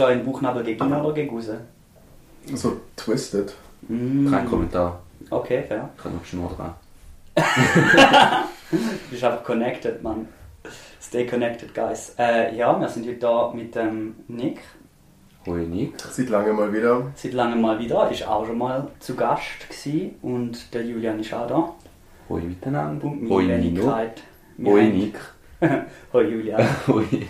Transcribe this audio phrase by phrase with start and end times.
[0.00, 1.50] Ist er in Buchnabel gegen oder gegen raus?
[2.54, 3.52] So twisted.
[3.82, 4.30] Mm.
[4.30, 5.02] Kein Kommentar.
[5.28, 5.90] Okay, fair.
[5.94, 6.74] Ich habe noch Schnur dran.
[8.70, 8.78] Du
[9.10, 10.26] bist einfach connected, Mann.
[11.02, 12.14] Stay connected, guys.
[12.18, 14.60] Äh, ja, wir sind heute da mit dem Nick.
[15.44, 16.00] Hoi Nick.
[16.00, 17.10] Seit langem mal wieder.
[17.14, 18.10] Seit langem mal wieder.
[18.10, 20.14] Ist auch schon mal zu Gast gewesen.
[20.22, 21.74] Und der Julian ist auch da.
[22.30, 23.04] Hoi miteinander.
[23.04, 23.82] Und Hoi meine Nino.
[23.82, 24.22] Wenigkeit.
[24.64, 25.18] Hoi Nick.
[26.14, 26.66] Hoi Julian.
[26.86, 27.26] Hoi.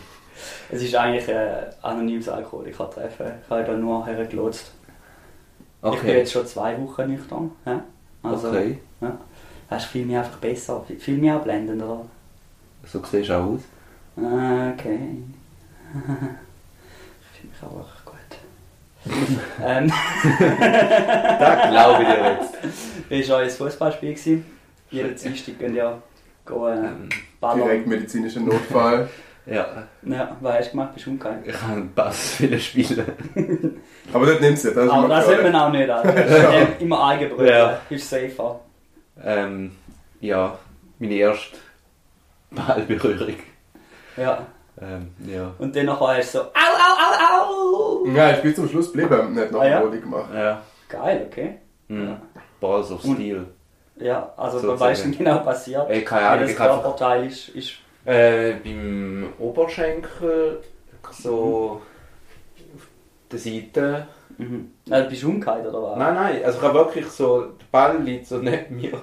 [0.70, 3.26] Es ist eigentlich ein anonymes Alkoholiker-Treffen.
[3.44, 4.70] Ich habe da nur hergelotst.
[5.82, 6.18] Ich bin Okay.
[6.18, 7.50] jetzt schon zwei Wochen nüchtern.
[7.64, 7.82] Ja?
[8.22, 8.78] Also, Okay.
[9.70, 12.04] Hast du fühl mich einfach besser, fühl mich auch blendend, oder?
[12.84, 13.60] So siehst du auch aus.
[14.16, 14.98] Ah, Okay.
[17.22, 18.16] ich fühle mich auch gut.
[19.64, 19.90] ähm,
[21.38, 22.54] Das glaube ich dir jetzt.
[23.08, 24.44] wie war euer Fußballspiel?
[24.90, 25.98] Jeden Dienstag gehen ja
[26.46, 26.86] gehen, äh,
[27.42, 27.58] Ähm.
[27.62, 29.08] Direkt medizinischer Notfall.
[29.50, 29.66] Ja,
[30.02, 30.94] Ja, was hast du gemacht?
[30.94, 31.42] Bist du umgegangen?
[31.44, 33.80] ich habe einen Pass viele spielen.
[34.12, 35.88] Aber das nimmst du, das ist Aber das sollte man auch nicht.
[35.88, 37.46] Das ist Immer Eigenbrötchen.
[37.46, 37.78] Ja.
[37.90, 38.60] Ist safer.
[39.22, 39.72] Ähm,
[40.20, 40.56] ja,
[40.98, 41.56] meine erste
[42.50, 43.34] Ballberührung.
[44.16, 44.46] Ja.
[44.80, 45.52] Ähm, ja.
[45.58, 48.06] Und dann nachher hast du so, au, au, au, au.
[48.14, 49.82] Ja, ich bin zum Schluss geblieben, nicht noch Ah, ja?
[49.82, 50.30] Volley gemacht.
[50.34, 50.62] Ja.
[50.88, 51.58] Geil, okay.
[51.88, 52.16] Mhm.
[52.60, 53.46] Balls of Und- Steel.
[53.96, 55.88] Ja, also So man weiß nicht genau passiert.
[55.90, 57.72] Ey, keine Ahnung, einfach Körperteil ist, ist
[58.04, 60.62] Äh, beim Oberschenkel
[61.12, 61.80] so
[62.74, 62.86] auf
[63.30, 64.06] der Seite.
[64.38, 64.70] Mhm.
[64.88, 65.98] Also bist du umgekehrt oder was?
[65.98, 68.92] Nein, nein, also ich habe wirklich so, der Ball liegt so neben mir.
[68.92, 69.00] Das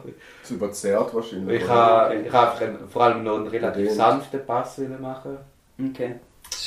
[0.49, 1.61] ist überzerrt wahrscheinlich.
[1.61, 2.23] Ich habe Okay.
[2.27, 5.37] ich habe einen, vor allem noch einen relativ sanften Pass machen.
[5.79, 6.15] Okay.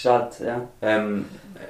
[0.04, 1.24] Halt, ja, Ähm,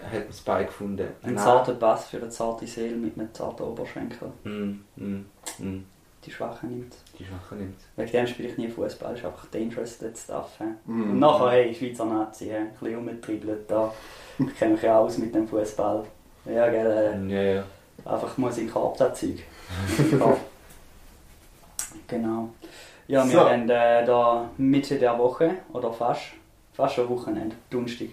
[0.05, 1.09] hat man das Bein gefunden.
[1.23, 1.39] ein Nein.
[1.43, 4.29] zarter Bass für eine zarte Seele mit einem zarten Oberschenkel.
[4.45, 5.25] Mm, mm,
[5.59, 5.85] mm.
[6.27, 6.95] Die Schwache nimmt.
[7.19, 7.81] Die Schwache nimmt.
[7.97, 10.51] Wegen dem spiele ich nie Fußball, ist einfach dangerous that stuff.
[10.59, 10.65] He.
[10.85, 11.11] Mhm.
[11.13, 12.55] Und nachher, hey, Schweizer Nazi, he.
[12.57, 13.93] ein bisschen rumgetribbelt da.
[14.39, 16.05] Ich kenne mich ja aus mit dem Fußball.
[16.47, 17.61] Ja, gell, Ja, ja.
[17.61, 19.43] äh, einfach muss in den Korb das Zeug.
[20.13, 20.37] Ja.
[22.07, 22.49] genau.
[23.09, 23.49] Ja, wir So.
[23.51, 26.23] haben äh, da Mitte der Woche, oder fast,
[26.73, 28.09] fast schon Wochenende, Donnerstag,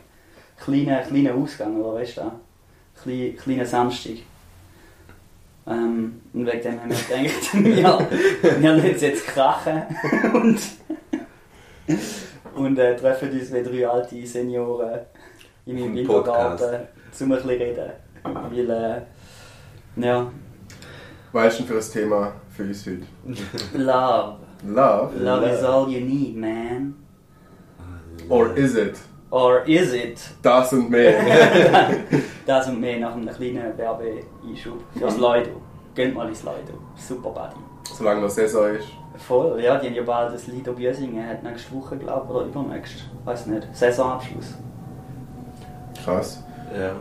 [0.59, 4.18] kleiner kleiner Ausgang, oder weißt du kleiner Samstag.
[5.67, 9.83] Ähm, und wegen dem haben wir gedacht, wir, wir lassen es jetzt krachen
[10.33, 10.59] und,
[12.55, 15.01] und äh, treffen uns wie drei alte Senioren
[15.66, 17.91] in meinem Wintergarten, zum ein bisschen reden.
[18.23, 19.01] Weil, äh,
[20.01, 20.31] ja,
[21.33, 23.01] Was ist denn für ein Thema für uns heute?
[23.77, 24.38] Love.
[24.66, 25.17] Love?
[25.19, 26.95] Love is all you need, man.
[28.29, 28.97] Or is it?
[29.29, 30.19] Or is it?
[30.41, 31.19] Das und mehr.
[32.45, 33.75] Das und mehr nach einem kleinen
[34.47, 35.61] Werbeeinschub fürs Lido.
[35.95, 36.77] Geht mal ins Lido.
[36.95, 37.55] Super Buddy.
[37.83, 38.87] Solange noch Saison ist.
[39.17, 42.45] Voll, ja, die haben ja bald das Lido Büsingen, hat nächste Woche, glaube ich, oder
[42.45, 43.05] übernächst.
[43.25, 43.67] Weiß nicht.
[43.73, 44.53] Saisonabschluss.
[46.03, 46.43] Krass.
[46.77, 46.91] Ja.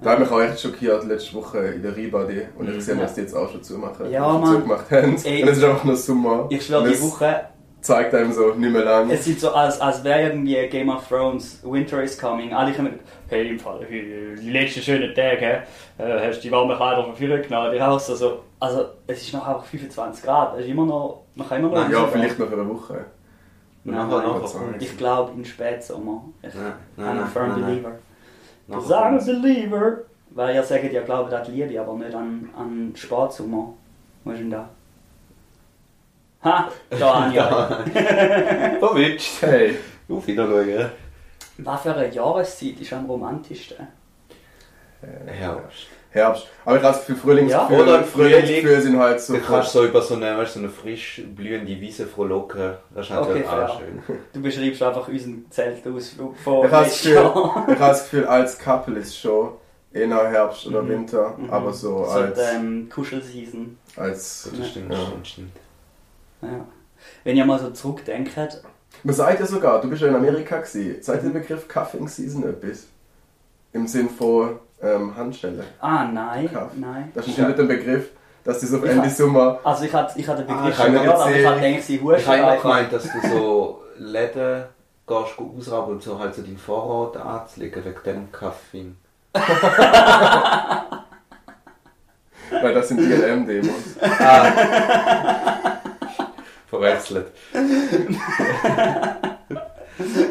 [0.00, 3.00] Da hat mich auch echt schockiert letzte Woche in der Ribadi und ich gesehen, Mhm.
[3.00, 3.06] Ja.
[3.06, 4.08] dass die jetzt auch schon zumachen.
[4.10, 4.44] Ja, Mann.
[4.54, 5.16] zugemacht haben.
[5.24, 5.42] Ey.
[5.42, 6.46] Und es ist einfach nur Sommer.
[6.50, 7.40] Ich schwöre, die Woche,
[7.80, 9.10] zeigt einem so nicht mehr lang.
[9.10, 12.52] es sieht so aus, als wäre irgendwie Game of Thrones, Winter is coming.
[12.52, 15.62] Alle kommen, hey, im Fall, die letzten schönen Tage,
[15.98, 19.32] äh, hast du die warmen Kleider von früher genommen, die Haus, also, also, es ist
[19.32, 22.38] noch einfach 25 Grad, es ist immer noch, man kann immer noch Nein, ja, vielleicht
[22.38, 23.04] noch eine Woche.
[23.84, 24.22] Nein, nein.
[24.22, 26.24] kommt Ich glaube in Spätsommer.
[26.42, 27.70] Ich Nein, bin nein, ein nein, firm nein, nein.
[27.70, 27.92] believer.
[28.66, 29.26] Nachher Ich sage kommt's.
[29.26, 29.98] believer.
[30.30, 33.72] Weil ihr sagt ja, glaubt an die Liebe, aber nicht an, an Spätsommer.
[34.24, 34.68] Wo ist denn da?
[36.44, 36.70] Ha!
[36.90, 38.78] Da habe ich euch.
[38.78, 39.42] Verwitscht.
[39.42, 39.76] Hey,
[40.08, 40.88] Auf Wiedersehen.
[41.58, 43.88] Was für eine Jahreszeit ist am romantischsten?
[45.26, 45.86] Herbst.
[46.10, 46.46] Herbst.
[46.64, 48.32] Aber ich habe das Gefühl, Frühlingsgefühl, Ja, oder Frühling.
[48.40, 49.34] Frühlingsgefühl sind halt so.
[49.34, 52.74] Du kannst so über so eine, weißt, so eine frisch blühende Wiese frohlocken.
[52.94, 53.70] Das ist natürlich Okay, fair.
[53.70, 54.02] auch schön.
[54.32, 57.66] Du beschreibst einfach unseren Zeltausflug von Ich habe das Gefühl, Jahr.
[57.68, 59.50] ich habe das Gefühl, als Couple ist schon
[59.92, 60.88] eher Herbst oder Mhm.
[60.88, 61.50] Winter, Mhm.
[61.50, 63.76] aber so So als, ähm, Kuschelseason.
[63.96, 64.98] als Das stimmt, Ja.
[65.06, 65.52] stimmt, stimmt.
[66.42, 66.64] Ja.
[67.24, 68.30] Wenn ihr mal so zurückdenkt,
[69.02, 71.02] Man sagt ja sogar, du bist ja in Amerika gewesen.
[71.02, 72.86] Sagt der Begriff Cuffing Season etwas?
[73.72, 75.62] Im Sinn von ähm, Handschellen.
[75.80, 76.70] ah nein, Kaff.
[76.74, 77.10] nein.
[77.14, 78.10] Das ist ja nicht ein Begriff,
[78.44, 79.60] dass die so auf Ich Ende Sommer.
[79.64, 81.82] Also ich hatte, ich hatte den Ah, Begriff ich schon gehört, aber ich hatte gedacht,
[81.84, 84.64] sie Ich husten habe gemeint, dass du so Läden
[85.06, 88.92] gehst go ausraben und so halt so deinen Vorrat anzulegen wegen dem Kaffee.
[92.62, 93.96] Weil das sind DLM-Demos.
[96.70, 97.26] Verwechselt.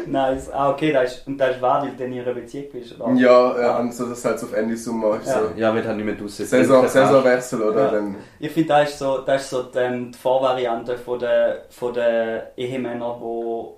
[0.06, 0.48] nice.
[0.50, 3.12] Ah, okay, das ist, und das ist wahr, weil du in ihrer Beziehung bist, oder?
[3.14, 4.84] Ja, ja und so, das halt so auf Ende ist
[5.26, 5.34] Ja.
[5.34, 5.40] so.
[5.60, 6.88] Ja, du halt nicht mehr draussen Saison.
[6.88, 7.84] Saisonwechsel, oder?
[7.86, 7.90] Ja.
[7.90, 11.64] Dann, Ich finde, das ist so, das ist so die, ähm, die Vorvariante von der,
[11.68, 13.20] von der Ehemänner,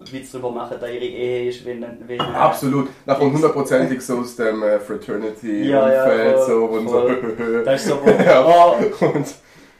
[0.07, 2.89] die Witz darüber machen, dass ihre Ehe ist, wenn, wenn absolut.
[3.07, 6.05] Da kommt hundertprozentig so aus dem äh, Fraternity-Umfeld, Ja, ja,
[6.35, 7.35] voll, so, und voll.
[7.37, 7.65] so.
[7.65, 8.45] Das ist so, wo, Ja.
[8.47, 8.77] oh,
[9.07, 9.27] und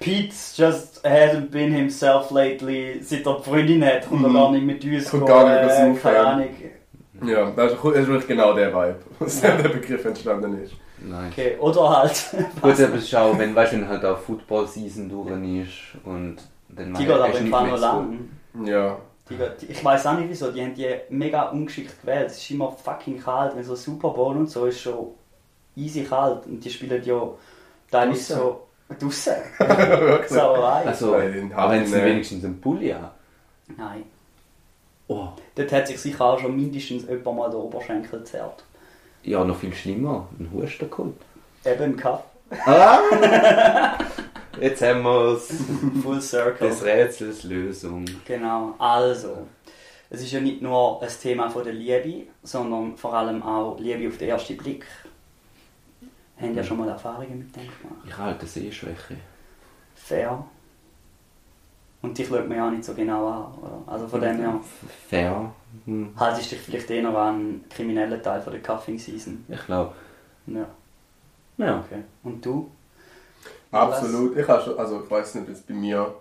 [0.01, 4.35] Pete's just hasn't been himself lately, seit er die Freundin hat, kommt er Mhm.
[4.35, 6.23] gar nicht mit uns Kommt gar nicht mehr äh, keine ja.
[6.25, 6.49] Ahnung.
[7.25, 10.73] ja, das ist, wirklich genau der Vibe, aus dem der Begriff entstanden ist.
[11.03, 11.31] Nein.
[11.33, 12.25] Okay, oder halt,
[12.63, 15.31] Gut, aber schau, wenn, weißt, wenn halt auch Football-Season durch
[15.63, 16.37] ist und
[16.69, 18.19] dann die geht aber im nicht Fall so- lang.
[18.65, 18.97] Ja.
[19.29, 22.27] Die, geht- ich weiß auch nicht wieso, die haben die mega ungeschickt gewählt.
[22.27, 25.07] Es ist immer fucking kalt, wenn so Super Bowl und so ist schon
[25.77, 27.23] easy kalt und die spielen ja
[27.91, 28.37] teilweise Draussen.
[28.37, 28.67] so
[28.99, 29.35] draussen.
[29.59, 30.31] Wirklich.
[30.31, 30.87] Sauerei.
[30.87, 33.11] Also, Bei den aber wenn sie wenigstens einen Pulli haben.
[33.77, 34.05] Nein.
[35.09, 35.29] Oh.
[35.55, 38.65] Dort hat sich sicher auch schon mindestens jemand mal der Oberschenkel gezerrt.
[39.23, 41.15] Ja, noch viel schlimmer, einen Husten geholt.
[41.65, 42.23] Eben ein Kaff.
[42.65, 43.99] Ah!
[44.61, 45.53] Jetzt haben wir es.
[46.03, 46.69] Full Circle.
[46.69, 48.05] Des Rätsels Lösung.
[48.25, 49.47] Genau, also.
[50.11, 54.09] Es ist ja nicht nur ein Thema von der Liebe, sondern vor allem auch Liebe
[54.09, 54.85] auf den ersten Blick.
[56.41, 58.05] Haben ja schon mal Erfahrungen mit dem gemacht?
[58.07, 59.17] Ich halte Sehschwäche.
[59.95, 60.45] Fair.
[62.03, 63.83] Und dich schaut man ja auch nicht so genau an, oder?
[63.93, 64.61] Also von dem her
[65.09, 65.53] Fair.
[65.85, 66.15] Hm.
[66.17, 69.45] haltest du dich vielleicht eher an einen kriminellen Teil von der Cuffing Season.
[69.49, 69.93] Ich glaube.
[70.47, 70.67] Ja,
[71.59, 71.81] Ja.
[71.81, 72.03] okay.
[72.25, 72.71] Und du?
[73.71, 74.37] Absolut.
[74.37, 76.15] Ich habe schon, also ich weiß nicht, jetzt bei mir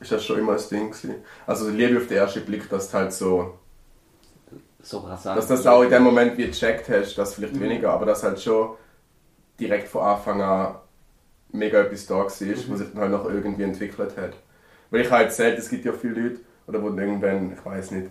[0.00, 1.16] ist das schon immer ein Ding gewesen.
[1.46, 3.54] Also Liebe auf den ersten Blick, dass du halt so,
[4.82, 5.38] So rasant.
[5.38, 7.60] dass du das auch in dem Moment wie gecheckt hast, das vielleicht Mhm.
[7.60, 8.70] weniger, aber dass halt schon
[9.58, 10.74] direkt von Anfang an
[11.52, 12.48] mega etwas da war, was sich
[12.92, 14.32] dann halt noch irgendwie entwickelt hat.
[14.90, 17.92] Weil ich halt selten, es gibt ja viele Leute, oder wo dann irgendwann, ich weiß
[17.92, 18.08] nicht,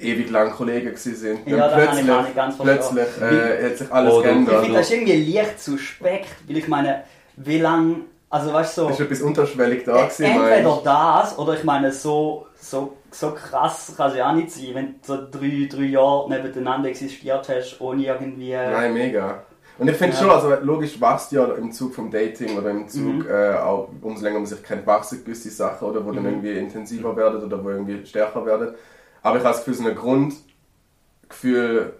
[0.00, 1.46] ewig lang Kollegen gewesen sind.
[1.46, 4.32] Ja, Dann das kann ich auch nicht ganz plötzlich äh, hat sich alles Oder- Ich
[4.32, 4.60] geändert.
[4.62, 7.02] finde das ist irgendwie leicht suspekt, weil ich meine,
[7.36, 8.88] wie lang, also weißt du so...
[8.90, 13.94] Ist etwas unterschwellig da gewesen, Entweder meinst das, oder ich meine, so, so, so krass
[13.96, 17.80] kann es ja auch nicht sein, wenn du so drei, drei Jahre nebeneinander existiert hast,
[17.80, 18.52] ohne irgendwie...
[18.52, 19.42] Nein, mega.
[19.78, 20.22] Und ich finde Ja.
[20.22, 23.26] schon, also logisch wächst ja im Zug vom Dating oder im Zug, Mhm.
[23.28, 26.28] äh, auch umso länger man sich kennt, wachsen gewisse Sachen oder wo dann Mhm.
[26.30, 28.74] irgendwie intensiver werden oder wo irgendwie stärker werden.
[29.22, 31.92] Aber ich habe das Gefühl, so ein Grundgefühl,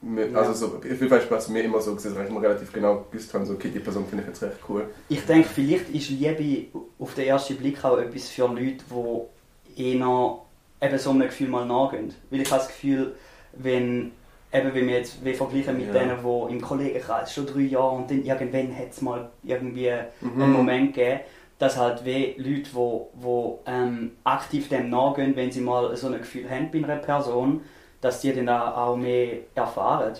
[0.00, 0.38] mit, Ja.
[0.38, 3.04] also so, ich will beispielsweise bei mir immer so gesehen, dass ich immer relativ genau
[3.10, 4.84] gewusst habe, so, okay, die Person finde ich jetzt recht cool.
[5.08, 6.66] Ich denke, vielleicht ist Liebe
[6.98, 8.84] auf den ersten Blick auch etwas für Leute,
[9.76, 10.38] die eher
[10.80, 12.14] eben so einem Gefühl mal nachgehen.
[12.30, 13.14] Weil ich habe das Gefühl,
[13.54, 14.12] wenn,
[14.52, 16.00] eben wenn wir jetzt wir vergleichen mit Ja.
[16.00, 20.42] denen, die im Kollegenkreis schon drei Jahre und dann irgendwann hat es mal irgendwie Mhm.
[20.42, 21.20] einen Moment gegeben,
[21.58, 26.14] dass halt wie Leute, die, die ähm, aktiv dem nachgehen, wenn sie mal so ein
[26.18, 27.62] Gefühl haben bei einer Person,
[28.00, 30.14] dass die dann auch auch mehr erfahren.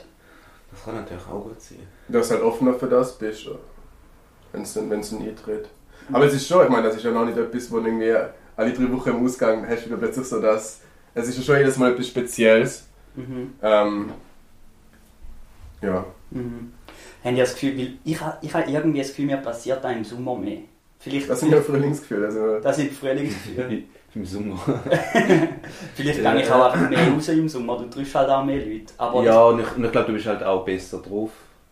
[0.70, 1.78] Das kann natürlich auch gut sein.
[2.08, 3.48] Dass du halt offener für das bist,
[4.52, 5.68] wenn es dann, eintritt.
[6.12, 8.14] Aber es ist schon, ich meine, das ist ja noch nicht etwas, wo irgendwie
[8.56, 10.80] alle drei Wochen im Ausgang hast du wieder plötzlich so das.
[11.14, 12.87] Es ist ja schon jedes Mal etwas Spezielles.
[13.16, 13.54] Mhm.
[13.62, 14.10] Ähm,
[15.82, 16.04] ja.
[16.30, 16.72] Mhm.
[17.24, 19.90] Haben die das Gefühl, weil ich habe ich ha irgendwie das Gefühl, mir passiert da
[19.90, 20.58] im Sommer mehr.
[21.00, 22.26] Vielleicht, Das sind ja Frühlingsgefühle.
[22.26, 23.82] Also, das sind Frühlingsgefühle.
[24.14, 24.58] Im Sommer.
[25.94, 28.92] Vielleicht gehe ich auch einfach mehr raus im Sommer, du triffst halt auch mehr Leute.
[28.96, 31.30] Aber ja, und ich, und ich glaube, du bist halt auch besser drauf.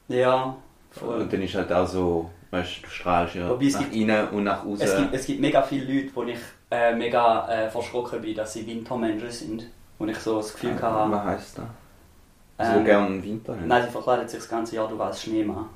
[0.09, 0.55] ja
[0.91, 1.23] voll.
[1.23, 3.95] Und dann ist halt auch so, weißt du, du strahlst ja Wobei es nach gibt-
[3.95, 5.09] innen und nach Es gibt, außen.
[5.13, 6.39] es gibt mega viele Leute, wo ich
[6.71, 9.67] äh, mega äh, verschrocken bin, dass sie Wintermenschen sind.
[9.99, 12.69] Wo ich so das Gefühl Was hatte, heisst das?
[12.71, 13.67] So ähm, gerne im Winter haben?
[13.69, 15.67] nein, sie verkleiden sich das ganze Jahr, du als Schneemann.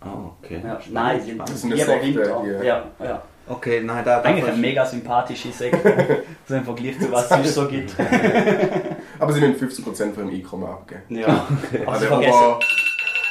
[0.00, 0.08] Ah,
[0.42, 0.60] okay.
[0.64, 2.42] Ja, nein, sie lieber Sekte, Winter.
[2.44, 3.22] die- Ja, ja.
[3.48, 6.22] Okay, nein, da Eigentlich eine mega sympathische Sekte.
[6.48, 7.94] so im Vergleich zu was es sonst so gibt.
[9.18, 11.02] aber sie müssen 50% von ihrem Einkommen abgeben.
[11.08, 11.26] Ja.
[11.28, 12.34] Aber sie Aber vergessen.
[12.38, 12.58] aber-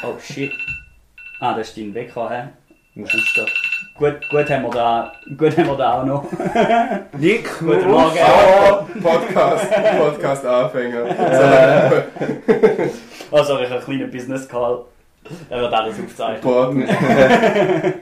[0.04, 0.52] Oh shit.
[1.40, 2.50] Ah, das ist dein Wecker, hä?
[2.94, 3.46] Musst du
[3.96, 6.26] Gut, gut haben wir da, gut haben wir da auch noch.
[7.18, 8.18] Nick, Guten Morgen.
[8.20, 11.06] Oh, Podcast, Podcast-Anfänger.
[13.34, 14.84] Oh, sorry, ich habe einen kleinen Business Call.
[15.50, 16.42] Da wird alles aufgezeichnet.
[16.42, 16.86] Partner.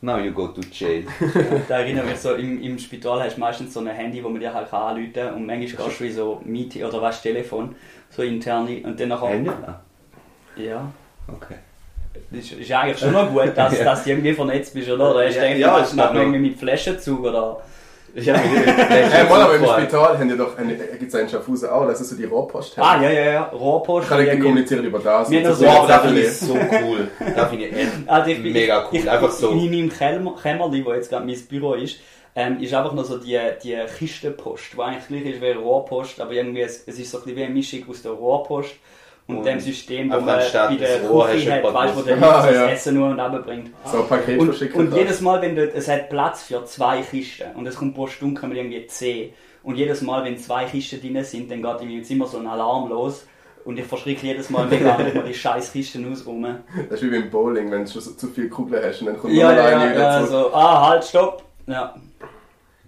[0.00, 1.06] Now you go to jail.
[1.68, 4.40] Da erinnere mich so, im, im Spital hast du meistens so ein Handy, wo man
[4.40, 7.76] dir halt kann anrufen kann und manchmal gehst du in so Meeting oder was Telefon,
[8.10, 9.28] so interne und dann nachher...
[9.28, 9.50] Handy?
[10.56, 10.90] Ja.
[11.28, 11.54] Okay.
[12.30, 13.84] Das ist, ist eigentlich schon noch gut, dass, Ja.
[13.84, 15.10] dass du irgendwie vernetzt bist, oder?
[15.14, 17.60] Oder hast du Ja, gedacht, ja, noch- irgendwie mit Flaschenzug oder...
[18.14, 18.34] Ja,
[18.88, 22.08] Hey, mal, aber im Spital haben die doch, gibt es einen Schaffhausen auch, das ist
[22.08, 22.78] so die Rohrpost.
[22.78, 24.04] Ah, ja, ja, ja, Rohrpost.
[24.04, 25.28] Ich kann nicht irgendwie- kommunizieren über das.
[25.28, 27.08] Haben Das so- Wow, das finde ich so cool.
[27.36, 28.98] Das finde ich echt Also ich, mega cool.
[28.98, 29.50] Ich, Einfach so.
[29.50, 31.96] In meinem Kämmer- Kämmerli, wo jetzt gerade mein Büro ist,
[32.34, 36.20] ähm, ist einfach nur so die, die Kistenpost, die eigentlich gleich ist wie eine Rohrpost,
[36.20, 38.70] aber irgendwie es, es ist so ein bisschen wie eine Mischung aus der Rohrpost
[39.28, 41.74] und, Und dem System, wo man anstatt bei der das Rohr hast Küche du hat,
[41.74, 42.68] weißt, wo der Ah, Leute das ja.
[42.70, 43.70] Essen nur und runterbringt.
[43.84, 47.02] So ein Paket Und, verschicken und jedes Mal, wenn du, es hat Platz für zwei
[47.02, 49.32] Kisten und es kommt pro Stunde kommen irgendwie zehn.
[49.62, 52.46] Und jedes Mal, wenn zwei Kisten drin sind, dann geht in meinem Zimmer so ein
[52.46, 53.26] Alarm los.
[53.66, 56.60] Und ich verschrecke jedes Mal mega, wenn man die scheiß Kisten ausräumen.
[56.88, 59.18] Das ist wie beim Bowling, wenn du schon so zu viele Kugeln hast und dann
[59.18, 61.42] kommt Ja, noch ja, eine ja, wieder ja, so, ah, halt, stopp.
[61.66, 61.94] Ja,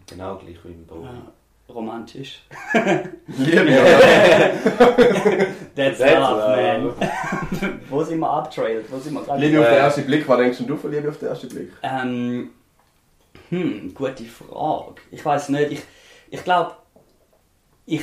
[0.08, 1.02] Genau gleich wie im Bau.
[1.02, 1.10] ja
[1.74, 2.42] romantisch.
[3.38, 4.00] Liebe, oder?
[5.76, 7.80] That's, That's love, man.
[7.88, 8.90] Wo sind wir abtrailed?
[8.90, 9.40] Wo sind wir gerade?
[9.40, 9.78] Liebe auf den Äh.
[9.78, 11.72] ersten Blick, was denkst du von Liebe auf den ersten Blick?
[11.82, 12.50] Ähm,
[13.50, 14.96] hm, gute Frage.
[15.10, 15.72] Ich weiß nicht.
[15.72, 15.82] Ich,
[16.30, 16.72] ich glaube,
[17.86, 18.02] ich,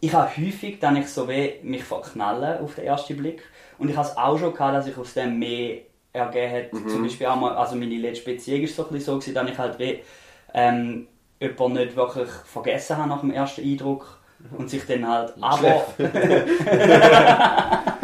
[0.00, 3.42] ich habe häufig, dann ich so wie mich verknallen auf den ersten Blick.
[3.78, 5.78] Und ich habe es auch schon gehabt, dass ich aus dem mehr
[6.12, 6.72] ergeben hat.
[6.72, 6.88] Mhm.
[6.88, 9.50] Zum Beispiel auch mal, also meine letzte Beziehung ist so ein bisschen so gewesen, dass
[9.50, 10.00] ich halt wie
[10.54, 11.06] ähm,
[11.40, 14.18] jemanden nicht wirklich vergessen habe nach dem ersten Eindruck.
[14.56, 15.84] Und sich dann halt, aber...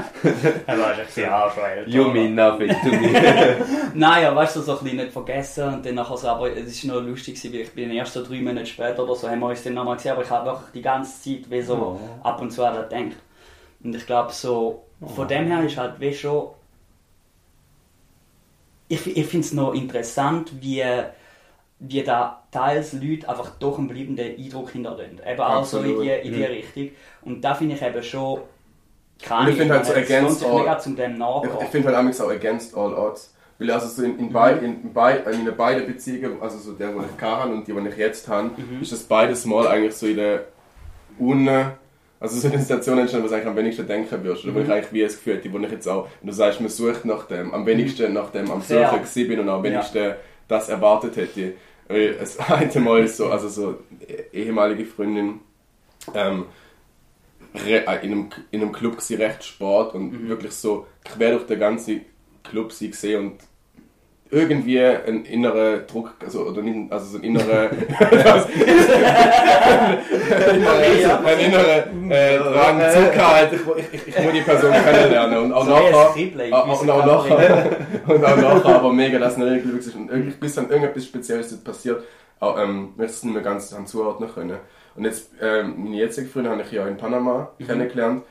[0.66, 1.84] Er war echt Arschweil.
[1.86, 3.12] You mean nothing to me.
[3.94, 6.88] Nein, ja, weißt du, so ein bisschen nicht vergessen und dann nachher so, aber es
[6.88, 9.48] war noch lustig, weil ich bin erst so drei Monate später oder so, haben wir
[9.48, 12.00] uns dann nochmal gesehen, aber ich habe wirklich die ganze Zeit wie so Oh.
[12.26, 13.16] ab und zu an das gedacht.
[13.82, 16.48] Und ich glaube so, von dem her ist halt wie schon,
[18.88, 20.84] ich, ich finde es noch interessant, wie,
[21.80, 25.20] wie da teils Leute einfach doch einen bleibenden Eindruck hinterlassen.
[25.26, 26.90] Eben auch so in die, in die Richtung.
[27.22, 28.40] Und da finde ich eben schon,
[29.22, 31.52] keine ich finde halt so against all- mega zum dem nachgehen.
[31.58, 33.34] Ich, ich finde halt auch against all odds.
[33.58, 36.88] Weil also so in, in, beid, in, beid, in meinen beiden Beziehungen, also so der,
[36.88, 40.06] die ich hatte und die, die ich jetzt habe, ist das beides Mal eigentlich so
[40.06, 40.44] in der
[41.18, 41.48] Un...
[42.20, 44.44] Also so eine Situation entstanden, wo du eigentlich am wenigsten denken wirst.
[44.44, 46.08] Oder wo ich eigentlich wie es Gefühl hätte, wo ich jetzt auch...
[46.22, 48.62] Und du sagst, man sucht nach dem, am wenigsten nach dem am.
[48.62, 50.14] Suchen gewesen bin und am wenigsten
[50.48, 51.52] das erwartet hätte.
[51.88, 53.78] Weil Das eine Mal ist so, also so
[54.32, 55.40] ehemalige Freundin...
[56.14, 56.46] Ähm,
[57.54, 61.60] äh, in einem, in einem Club gewesen, recht Sport und wirklich so quer durch den
[61.60, 62.04] ganzen
[62.42, 63.40] Club sie gesehen und
[64.30, 67.70] irgendwie ein innerer Druck, also, oder nicht, also so ein innerer,
[71.24, 73.60] ein innerer äh, Drang, Zug halt, ich,
[73.92, 76.16] ich, ich, muss die Person kennenlernen und auch So nachher,
[76.80, 77.76] und auch nachher,
[78.06, 81.04] und auch nachher, aber mega, dass es nicht glücklich ist und irgendwie, bis dann irgendetwas
[81.04, 82.02] Spezielles passiert,
[82.40, 84.58] auch, ähm, wir es nicht mehr ganz haben zuordnen können.
[84.96, 88.22] Und jetzt, ähm, meine jetzige Freundin habe ich ja in Panama kennengelernt.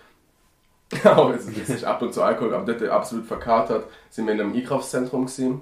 [1.05, 3.85] Auch, es es ist ab und zu Alkohol, aber dort absolut verkatert.
[4.09, 5.62] Sind wir in einem Einkaufszentrum gewesen.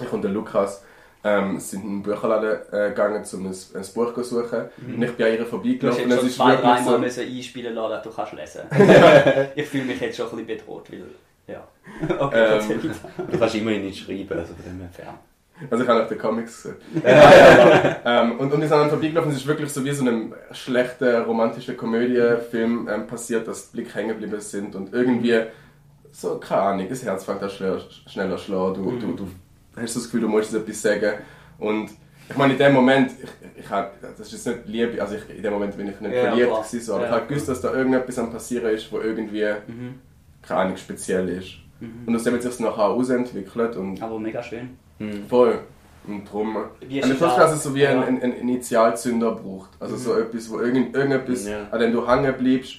[0.00, 0.84] Ich und der Lukas
[1.24, 4.64] ähm, sind in einen Buchladen äh, gegangen, um ein, ein Buch zu suchen.
[4.86, 6.10] Und ich bin an ihr Du hast vorbeigelaufen.
[6.10, 8.62] jetzt schon zwei, dreimal so, einspielen lassen, dass du kannst lesen
[9.54, 11.04] Ich fühle mich jetzt schon ein bisschen bedroht, weil...
[11.46, 11.66] Ja.
[12.18, 12.94] Okay, Ähm.
[13.30, 15.18] Du kannst immerhin nicht schreiben, also von dem her.
[15.70, 16.76] Also ich habe nach den Comics gesehen.
[18.04, 21.22] ähm, und, und wir sind dann vorbeigelaufen, es ist wirklich so wie so einem schlechten
[21.22, 25.42] romantischen Komödienfilm ähm, passiert, dass die Blick hängen geblieben sind und irgendwie
[26.10, 29.28] so, keine Ahnung, das Herz fängt an schneller, schneller schlagen, du, du, du
[29.80, 31.14] hast das Gefühl, du musst etwas sagen
[31.58, 31.90] und
[32.28, 35.36] ich meine, in dem Moment, ich, ich hab, das ist jetzt nicht Liebe, also ich,
[35.36, 37.08] in dem Moment bin ich nicht Ja, verliebt gewesen, so, aber Ja.
[37.10, 39.94] ich habe gewusst, dass da irgendetwas am passieren ist, wo irgendwie, Mhm.
[40.42, 41.58] keine Ahnung, speziell ist.
[42.06, 44.78] Und aus dem hat sich nachher auch ausentwickelt und Aber mega schön.
[45.28, 45.58] Voll.
[46.06, 46.56] Und drum.
[46.80, 47.38] Wie ist Und ich es finde, auch?
[47.38, 47.94] dass es so wie Ja.
[47.94, 48.02] Mhm.
[48.02, 49.70] ein, ein, ein Initialzünder braucht.
[49.80, 51.66] Also so etwas, wo irgend, irgendetwas, Ja.
[51.70, 52.74] an dem du hängen bleibst,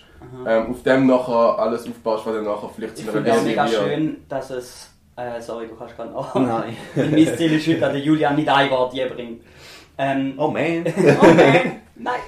[0.48, 3.44] ähm, auf dem nachher alles aufbaust, was dann nachher vielleicht Ich zu einer finde es
[3.44, 4.92] mega schön, dass es...
[5.18, 6.36] Äh, sorry, du kannst gerade noch...
[6.36, 6.76] Nein.
[6.96, 9.42] mein Ziel ist heute, dass der Julian nicht ein Wort je bringt.
[9.98, 10.84] Ähm, Oh man.
[11.22, 12.20] Oh nein, nein.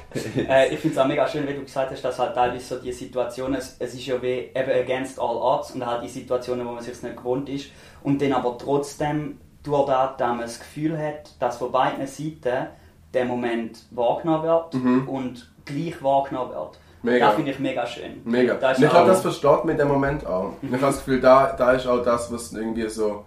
[0.50, 2.82] äh, ich finde es auch mega schön, wie du gesagt hast, dass halt teilweise so
[2.82, 6.66] die Situationen, es, es ist ja wie eben against all odds und halt die Situationen,
[6.66, 7.68] wo man sich nicht gewohnt ist
[8.04, 12.68] und dann aber trotzdem durch das, dass man das Gefühl hat, dass von beiden Seiten
[13.14, 16.80] der Moment wahrgenommen wird und gleich wahrgenommen wird.
[17.04, 17.28] Mega.
[17.28, 18.22] Das finde ich mega schön.
[18.26, 18.54] Mega.
[18.72, 20.54] Ich glaube, das versteht mir in dem Moment auch.
[20.62, 23.24] Und ich habe das Gefühl, da, da ist auch das, was irgendwie so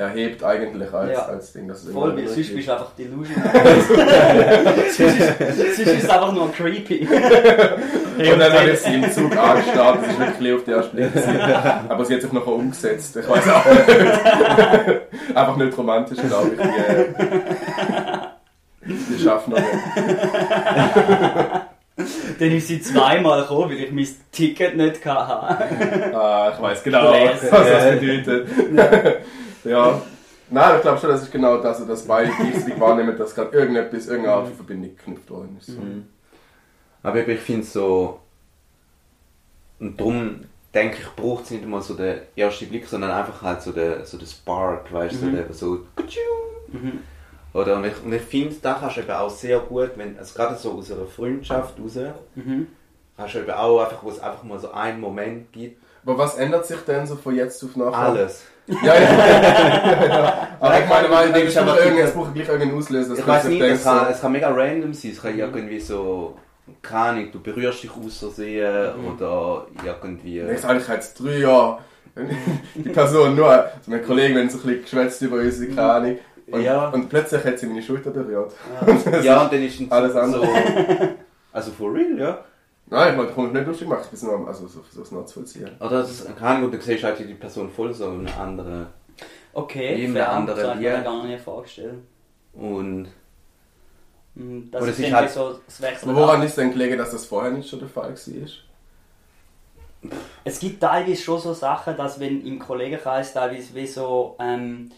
[0.00, 1.26] erhebt eigentlich als, Ja.
[1.26, 1.68] als Ding.
[1.68, 3.50] Dass es Voll, weil irgendwie sonst bist du einfach delusional.
[4.96, 7.06] sonst, ist, es einfach nur creepy.
[7.06, 11.10] Und dann habe ich sie im Zug angestarrt, das ist wirklich auf den ersten Blick.
[11.88, 13.16] Aber sie hat sich nachher umgesetzt.
[13.16, 15.36] Ich weiß auch nicht.
[15.36, 16.60] Einfach nicht romantisch, glaube ich.
[18.86, 19.64] Die, die Schaffnerin.
[22.38, 26.14] Dann ist sie zweimal gekommen, weil ich mein Ticket nicht hatte.
[26.16, 28.48] Ah, ich weiß genau, was das bedeutet.
[28.74, 28.90] ja.
[30.52, 33.56] Nein, ich glaube schon, das ist genau das, also, dass beide gleichzeitig wahrnehmen, dass gerade
[33.56, 35.66] irgendetwas, irgendeine Art von Verbindung geknüpft worden ist.
[35.68, 35.78] So.
[37.02, 38.20] Aber eben, ich finde so.
[39.78, 40.40] Und darum
[40.74, 44.04] denke ich, braucht es nicht mal so den ersten Blick, sondern einfach halt so den,
[44.04, 45.78] so den Spark, weißt du, so, der so.
[45.96, 46.18] kutschu.
[47.54, 47.76] Oder?
[47.76, 50.56] Und ich, und ich finde, da kannst du eben auch sehr gut, wenn, also gerade
[50.56, 51.96] so aus einer Freundschaft raus,
[52.34, 52.66] Mhm.
[53.16, 56.36] kannst du eben auch einfach, wo es einfach mal so einen Moment gibt, Aber was
[56.36, 57.98] ändert sich denn so von jetzt auf nachher?
[57.98, 58.44] alles.
[58.82, 60.06] Ja, ja.
[60.06, 60.48] ja.
[60.60, 63.14] Aber ich meine, weil ich aber- es braucht gleich irgendeinen Auslöser.
[63.18, 65.10] Ich weiß nicht, es kann, es kann mega random sein.
[65.12, 66.36] Es kann irgendwie so,
[66.82, 70.40] keine Ahnung, du berührst dich aus Versehen oder irgendwie.
[70.40, 71.78] Ich sage, ich habe jetzt drei Jahre
[72.74, 76.18] die Person nur, so mein Kollege, wenn so ein bisschen geschwätzt über uns, keine Ahnung.
[76.50, 76.88] Und, Ja.
[76.88, 78.52] und plötzlich hat sie meine Schulter berührt.
[79.22, 80.18] Ja, und dann ist es Alles so.
[80.18, 80.48] andere.
[81.52, 82.38] Also for real, ja.
[82.86, 85.70] Nein, ich meine, komm nicht lustig gemacht, ich bin nur, also so, so nachzuvollziehen.
[85.78, 88.86] Oder das, Ahnung, und du siehst halt die Person voll so in einer anderen.
[89.52, 91.94] Okay, fair, einer anderen das mir gar nicht vorgestellt.
[92.52, 93.08] Und
[94.34, 96.10] Mhm, Das Oder ist es ist irgendwie halt- so das Wechseln.
[96.10, 100.10] Aber woran ist denn gelegen, dass das vorher nicht schon der Fall war?
[100.44, 104.90] Es gibt teilweise schon so Sachen, dass wenn im Kollegenkreis teilweise wie so, ähm,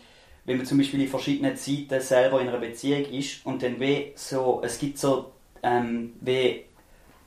[0.44, 4.12] wenn man zum Beispiel in verschiedenen Zeiten selber in einer Beziehung ist und dann wie
[4.14, 6.64] so, es gibt so ähm, wie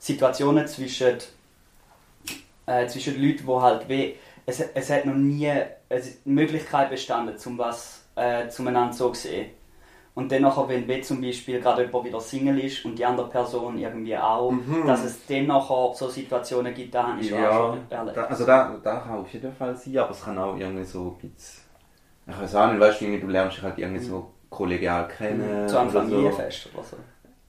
[0.06, 1.18] Situationen zwischen,
[2.66, 5.68] äh, zwischen Leuten, wo halt wie, es, es hat noch nie eine
[6.24, 9.50] Möglichkeit bestanden, zum was äh, zueinander so zu sehen.
[10.14, 13.28] Und dann nachher, wenn wie zum Beispiel gerade jemand wieder Single ist und die andere
[13.28, 14.86] Person irgendwie auch, Mhm.
[14.86, 18.16] dass es dann nachher so Situationen gibt, da habe ich ja, schon erlebt.
[18.16, 21.18] da, also da, da kann auf jeden Fall sein, aber es kann auch irgendwie so
[21.22, 21.64] ein bisschen.
[22.28, 25.68] Ich weiß auch nicht, weißt du, du lernst dich halt irgendwie so kollegial kennen.
[25.68, 26.96] Zu einem oder Familienfest oder so.
[26.96, 27.02] so.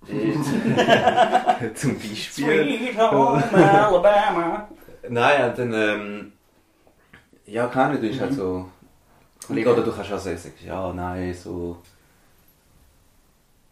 [1.76, 2.30] Zum Beispiel.
[2.30, 4.68] Sweet Home Alabama.
[5.10, 6.32] Nein, dann, ähm,
[7.46, 8.70] ja, keine Ahnung, du bist halt so
[9.50, 11.78] oder du kannst auch sagen, ja, nein, so,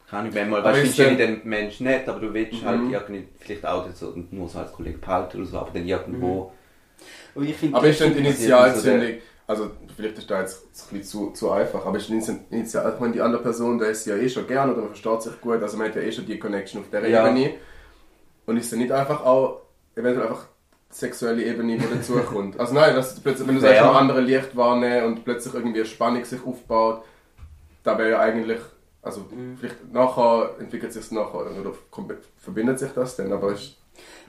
[0.10, 2.82] keine Ahnung, manchmal, Aber weißt du, du denn- den Mensch nett, aber du willst halt
[2.82, 2.94] Mhm.
[2.94, 6.52] irgendwie, vielleicht auch so, nur so als Kollege behalten oder so, aber dann irgendwo,
[7.34, 9.18] Und ich finde, Aber ist denn die Initialzündung,
[9.48, 13.42] also vielleicht ist da jetzt ein bisschen zu, zu einfach, aber ich meine, die andere
[13.44, 15.96] Person, der ist ja eh schon gern oder man versteht sich gut, also man hat
[15.96, 17.28] ja eh schon die Connection auf der Ja.
[17.28, 17.56] Ebene.
[18.48, 19.62] Und ist dann nicht einfach auch,
[19.96, 20.46] eventuell einfach
[20.92, 22.60] die sexuelle Ebene, die dazukommt.
[22.60, 23.92] Also nein, dass plötzlich, wenn du sagst, Ja.
[23.92, 27.04] andere Licht wahrnehmen und plötzlich irgendwie eine Spannung sich aufbaut,
[27.84, 28.60] da wäre ja eigentlich,
[29.02, 29.58] also Mhm.
[29.60, 31.74] vielleicht nachher entwickelt sich es nachher oder
[32.38, 33.78] verbindet sich das dann, aber ist,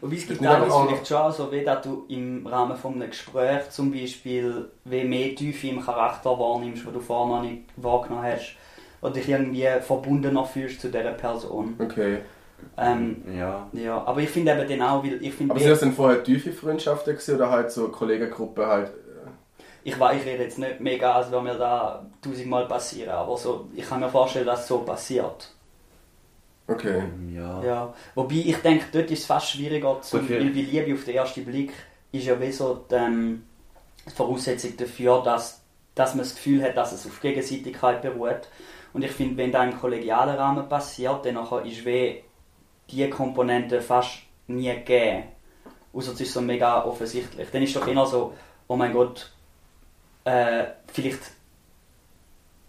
[0.01, 3.11] Wobei es gibt teilweise auch- vielleicht schon so, wie dass du im Rahmen von einem
[3.11, 8.25] Gespräch zum Beispiel wie mehr Tiefe im Charakter wahrnimmst, wo du vorher noch nicht wahrgenommen
[8.25, 8.57] hast.
[9.03, 11.77] Oder dich irgendwie verbundener fühlst zu dieser Person.
[11.79, 12.19] okay.
[12.79, 13.69] Ähm, ja.
[13.73, 16.25] ja, aber ich finde eben dann auch, weil ich finde, Aber sind das denn vorher
[16.25, 18.93] tiefe Freundschaften gewesen oder halt so Kollegengruppe halt,
[19.85, 23.69] ich, weiß, ich rede jetzt nicht mega, als würde mir da tausendmal passieren, aber so,
[23.75, 25.53] ich kann mir vorstellen, dass es so passiert.
[26.69, 27.03] Okay.
[27.35, 27.63] Ja.
[27.65, 31.05] Ja, wobei ich denke, dort ist es fast schwieriger, zum, für- weil wie Liebe auf
[31.05, 31.73] den ersten Blick
[32.13, 33.43] ist ja wie so die, ähm,
[34.15, 35.61] Voraussetzung dafür, dass,
[35.95, 38.49] dass man das Gefühl hat, dass es auf Gegenseitigkeit beruht.
[38.93, 42.23] Und ich finde, wenn da im kollegialen Rahmen passiert, dann ist wie
[42.89, 45.25] diese Komponente fast nie gegeben.
[45.93, 47.49] Außer es ist so mega offensichtlich.
[47.51, 48.33] Dann ist doch eher so,
[48.69, 49.33] oh mein Gott,
[50.25, 51.21] äh, vielleicht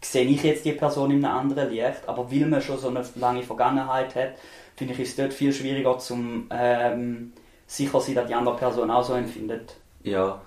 [0.01, 3.03] sehe ich jetzt die Person in einem anderen Licht, aber weil man schon so eine
[3.15, 4.29] lange Vergangenheit hat,
[4.75, 7.33] finde ich es dort viel schwieriger zum ähm,
[7.65, 9.75] sicher sein, dass die andere Person auch so empfindet.
[10.03, 10.39] Ja.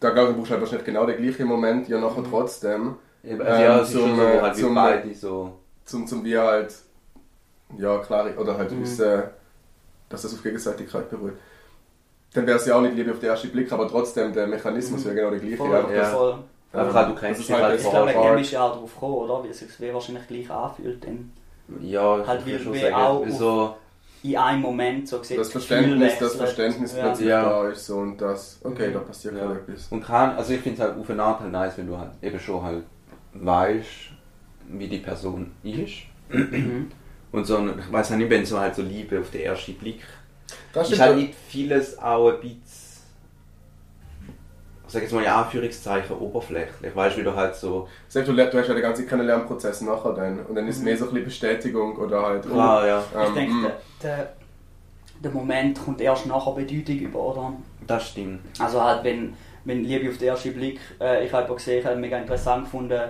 [0.00, 3.42] Da glaube ich, brauchst du halt wahrscheinlich genau den gleichen Moment, ja nachher trotzdem, Also,
[3.42, 5.52] ja, es ist zum, schon so, äh, halt wie zum- beide so.
[5.84, 6.74] zum, zum wir halt,
[7.78, 8.82] ja klar, oder halt Mhm.
[8.82, 9.22] wissen,
[10.08, 11.34] dass das auf Gegenseitigkeit beruht.
[12.34, 15.04] Dann wäre es ja auch nicht Liebe auf den ersten Blick, aber trotzdem, der Mechanismus
[15.04, 15.56] wäre genau der gleiche.
[15.56, 16.04] Voll, ja.
[16.04, 16.38] voll.
[16.74, 18.12] Einfach auch, du kennst dich halt halt Ich glaube.
[18.12, 19.44] Game ist ja auch darauf gekommen, oder?
[19.44, 21.04] Wie es sich wahrscheinlich gleich anfühlt.
[21.04, 21.32] Dann.
[21.80, 23.74] Ja, ich Halt würde wie- schon sagen, auch so,
[24.22, 25.36] In einem Moment so gesehen.
[25.38, 26.34] das Verständnis, das.
[26.36, 27.02] Verständnis Ja.
[27.04, 27.42] plötzlich Ja.
[27.44, 28.92] da ist so und das, okay, Mhm.
[28.94, 29.52] da passiert Ja.
[29.52, 29.86] etwas.
[29.90, 32.10] Und kann, also ich finde es halt auf eine Art halt nice, wenn du halt
[32.22, 32.84] eben schon halt
[33.34, 33.88] weißt,
[34.68, 35.92] wie die Person ist.
[36.30, 36.90] Mhm.
[37.32, 39.74] Und so, ein- ich weiß halt nicht, wenn so halt so Liebe auf den ersten
[39.74, 40.00] Blick.
[40.72, 42.60] Das ist halt nicht vieles auch ein bisschen,
[44.94, 46.94] sag jetzt mal in Anführungszeichen, oberflächlich.
[46.96, 49.82] Weißt du, wie du halt so, Selbst du, lernst- du hast ja den ganzen Kennenlernprozess
[49.82, 50.84] nachher dann und dann ist es Mhm.
[50.86, 53.66] mehr so ein bisschen Bestätigung oder halt, oh, ah ja, Ich ähm, denke, mm.
[54.02, 54.32] der,
[55.22, 57.52] der, Moment kommt erst nachher Bedeutung über, oder?
[57.86, 58.40] das stimmt.
[58.58, 61.84] Also halt, wenn, wenn Liebe auf den ersten Blick, äh, ich habe jemanden gesehen, ich
[61.86, 63.00] habe mega interessant gefunden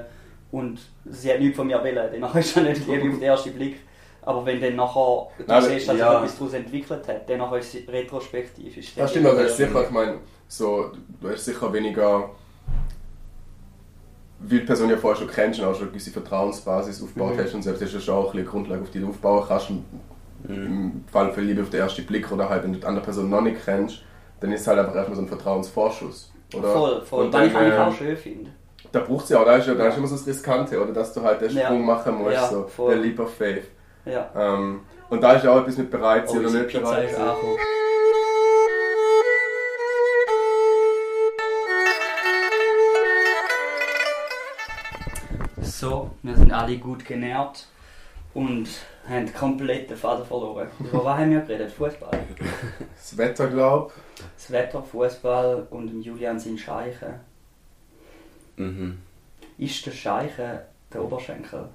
[0.51, 3.23] und sie hat nichts von mir wollen, dann nachher ist es nicht Liebe auf den
[3.23, 3.77] ersten Blick.
[4.23, 6.09] Aber wenn dann nachher du Nein, siehst, dass ja.
[6.11, 8.75] sich etwas daraus entwickelt hat, dann nachher ist es retrospektiv.
[8.77, 10.15] Ist Das stimmt, ist sicher, ich meine,
[10.57, 12.31] so, du hast sicher weniger,
[14.41, 17.41] weil die Person ja vorher schon kennst und auch schon eine gewisse Vertrauensbasis aufgebaut Mhm.
[17.41, 19.71] hast und selbst hast du schon auch ein bisschen Grundlage, auf die du aufbauen kannst.
[19.71, 19.85] Und
[20.47, 20.57] Mhm.
[20.67, 23.31] Im Fall für Liebe auf den ersten Blick oder halt, wenn du die andere Person
[23.31, 24.03] noch nicht kennst,
[24.41, 26.31] dann ist es halt einfach erstmal so ein Vertrauensvorschuss.
[26.55, 26.69] Oder?
[26.69, 27.25] Voll, voll.
[27.25, 28.51] Und Weil ich dann, eigentlich äh, auch schön finde.
[28.93, 30.93] Da braucht es ja auch, da ist, ja, da ist immer so das Riskante, oder?
[30.93, 31.65] Dass du halt den Ja.
[31.65, 32.91] Sprung machen musst, Ja, so, voll.
[32.95, 33.65] der Leap of Faith.
[34.05, 34.29] Ja.
[34.37, 37.11] Ähm, und da ist ja auch etwas mit bereit Oh, sein oder unsere nicht bereit
[37.11, 37.27] sein.
[46.55, 47.67] Alle gut genährt
[48.33, 48.69] und
[49.09, 50.69] haben komplett den Faden verloren.
[50.81, 51.73] Über was haben wir geredet?
[51.73, 52.11] Fußball.
[52.97, 53.93] Das Wetter, glaub
[54.37, 57.15] Das Wetter, Fußball und im Julian sind Scheichen.
[58.57, 58.99] Mhm.
[59.59, 60.59] Ist der Scheichen
[60.93, 61.69] der Oberschenkel?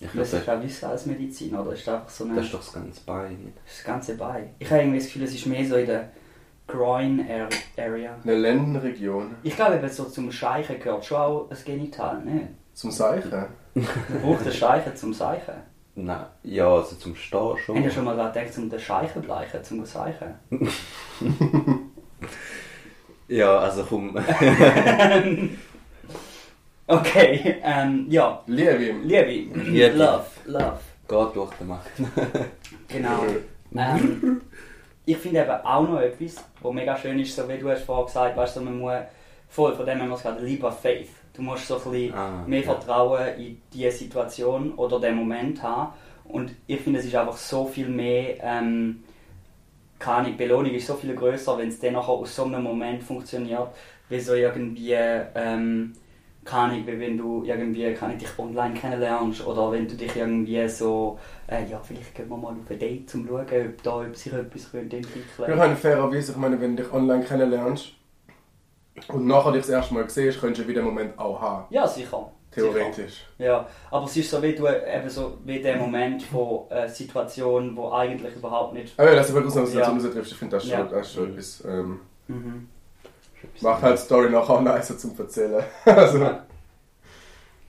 [0.00, 2.36] Ich Das glaube, ist das, ja Wissen als Medizin, oder ist das einfach so eine...
[2.36, 3.52] das ist doch das ganze Bein.
[3.66, 4.54] das ganze Bein.
[4.58, 6.08] Ich habe irgendwie das Gefühl, es ist mehr so in der
[6.68, 8.14] Groin-Area.
[8.22, 9.34] eine Lendenregion.
[9.42, 12.48] Ich glaube, eben so zum Scheichen gehört schon auch das Genital, ne?
[12.74, 13.46] Zum Seichen.
[13.74, 15.54] Braucht den Scheichen zum Seichen.
[15.94, 17.76] Nein, ja, also zum Stehen schon.
[17.76, 20.34] Habt ihr schon mal gedacht, zum den Scheichen bleichen, zum Seichen?
[23.28, 24.16] Ja, also komm.
[26.90, 28.42] Okay, ähm, ja.
[28.46, 28.94] Liebe.
[29.02, 29.88] Liebe, Liebe.
[29.94, 30.78] Love, Love.
[31.06, 31.90] Geht durch den Macht.
[32.88, 33.24] Genau.
[33.76, 34.40] Ähm,
[35.04, 38.06] ich finde eben auch noch etwas, was mega schön ist, so wie du hast vorhin
[38.06, 38.94] gesagt weißt du, man muss,
[39.48, 41.08] voll von dem haben wir es gerade, lieber Faith.
[41.34, 42.64] Du musst so ein bisschen Ah, mehr ja.
[42.64, 45.92] Vertrauen in diese Situation oder den Moment haben.
[46.24, 49.02] Und ich finde, es ist einfach so viel mehr, ähm,
[49.98, 53.02] keine Ahnung, Belohnung ist so viel größer, wenn es dann nachher aus so einem Moment
[53.02, 53.68] funktioniert,
[54.08, 55.92] wie so irgendwie, ähm,
[56.44, 60.14] keine Ahnung, wie wenn du irgendwie, kann ich dich online kennenlernst oder wenn du dich
[60.16, 63.82] irgendwie so, äh, ja, vielleicht gehen wir mal auf ein Date, um zu schauen, ob
[63.82, 67.24] da ob sich etwas könnte entwickeln Ich meine, fairerweise, ich meine, wenn du dich online
[67.24, 67.92] kennenlernst
[69.08, 71.64] und nachher dich das erste Mal siehst, könntest du wieder einen Moment auch haben.
[71.70, 72.30] Ja, sicher.
[72.50, 73.24] Theoretisch.
[73.36, 77.76] Ja, aber es ist so wie du eben so wie der Moment von äh, Situation,
[77.76, 78.98] wo eigentlich überhaupt nicht.
[78.98, 80.04] Aber ja, dass du wirklich aus einer Situation Ja.
[80.06, 80.84] raustriffst, ich finde das schon, Ja.
[80.84, 81.64] das ist schon etwas.
[81.66, 82.68] Ähm, Mhm.
[83.60, 85.62] macht halt die Story nachher auch nicer zum Erzählen.
[85.84, 86.30] also,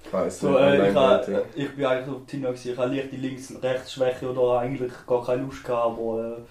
[0.05, 1.21] ich weiss So, nicht, äh, ich, ha,
[1.55, 2.71] ich bin eigentlich auf Tinder, gewesen.
[2.71, 6.41] ich habe leichte Links- und Rechtsschwäche oder eigentlich gar keine Lust gehabt, aber äh,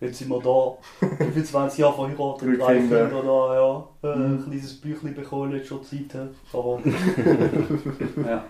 [0.00, 0.76] jetzt sind wir da.
[1.24, 3.06] Ich bin 20 Jahre verheiratet, Drei drei Kinder.
[3.08, 4.10] Kinder da, ja.
[4.10, 6.14] Äh, Ein kleines Büchlein bekommen, jetzt schon Zeit.
[6.52, 6.80] Aber,
[8.28, 8.44] ja.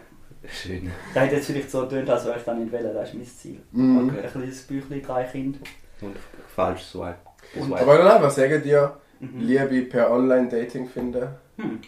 [0.48, 0.90] Schön.
[1.14, 3.26] Das hat jetzt vielleicht so getönt, als wäre ich dann nicht wählen, das ist mein
[3.26, 3.60] Ziel.
[3.72, 4.08] Mhm.
[4.08, 4.20] Okay.
[4.22, 5.58] Ein kleines Büchlein, drei Kinder.
[6.00, 6.16] Und
[6.54, 7.16] falsch swipe.
[7.58, 7.74] Und-.
[7.74, 9.40] Aber dann, was sagen dir Mhm.
[9.40, 11.26] Liebe per Online-Dating finden?
[11.56, 11.80] Hm.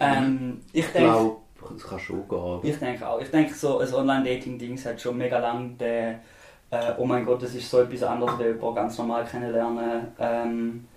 [0.00, 1.36] Ähm, ich glaube,
[1.74, 2.60] das kann schon gehen.
[2.62, 3.20] ich denke auch.
[3.20, 6.16] Ich denke, so ein Online-Dating-Ding hat schon mega lang den,
[6.70, 10.88] äh, oh mein Gott, das ist so etwas anderes, wie jemanden ganz normal kennenlernen, ähm,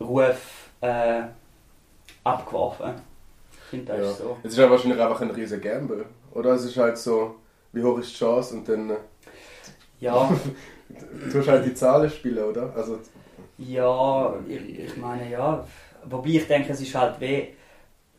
[0.00, 1.22] Ruf äh,
[2.24, 2.94] abgeworfen.
[3.52, 4.10] Ich finde, das Ja.
[4.12, 4.38] ist so.
[4.42, 6.06] Es ist ja wahrscheinlich einfach ein riesiger Gamble.
[6.32, 7.36] Oder es ist halt so,
[7.72, 8.96] wie hoch ist die Chance und dann äh,
[10.00, 10.40] Ja,
[10.88, 12.72] du tust halt die Zahlen spielen, oder?
[12.74, 12.98] Also,
[13.56, 15.66] ja, ich, ich meine, ja.
[16.04, 17.26] Wobei ich denke, es ist halt wie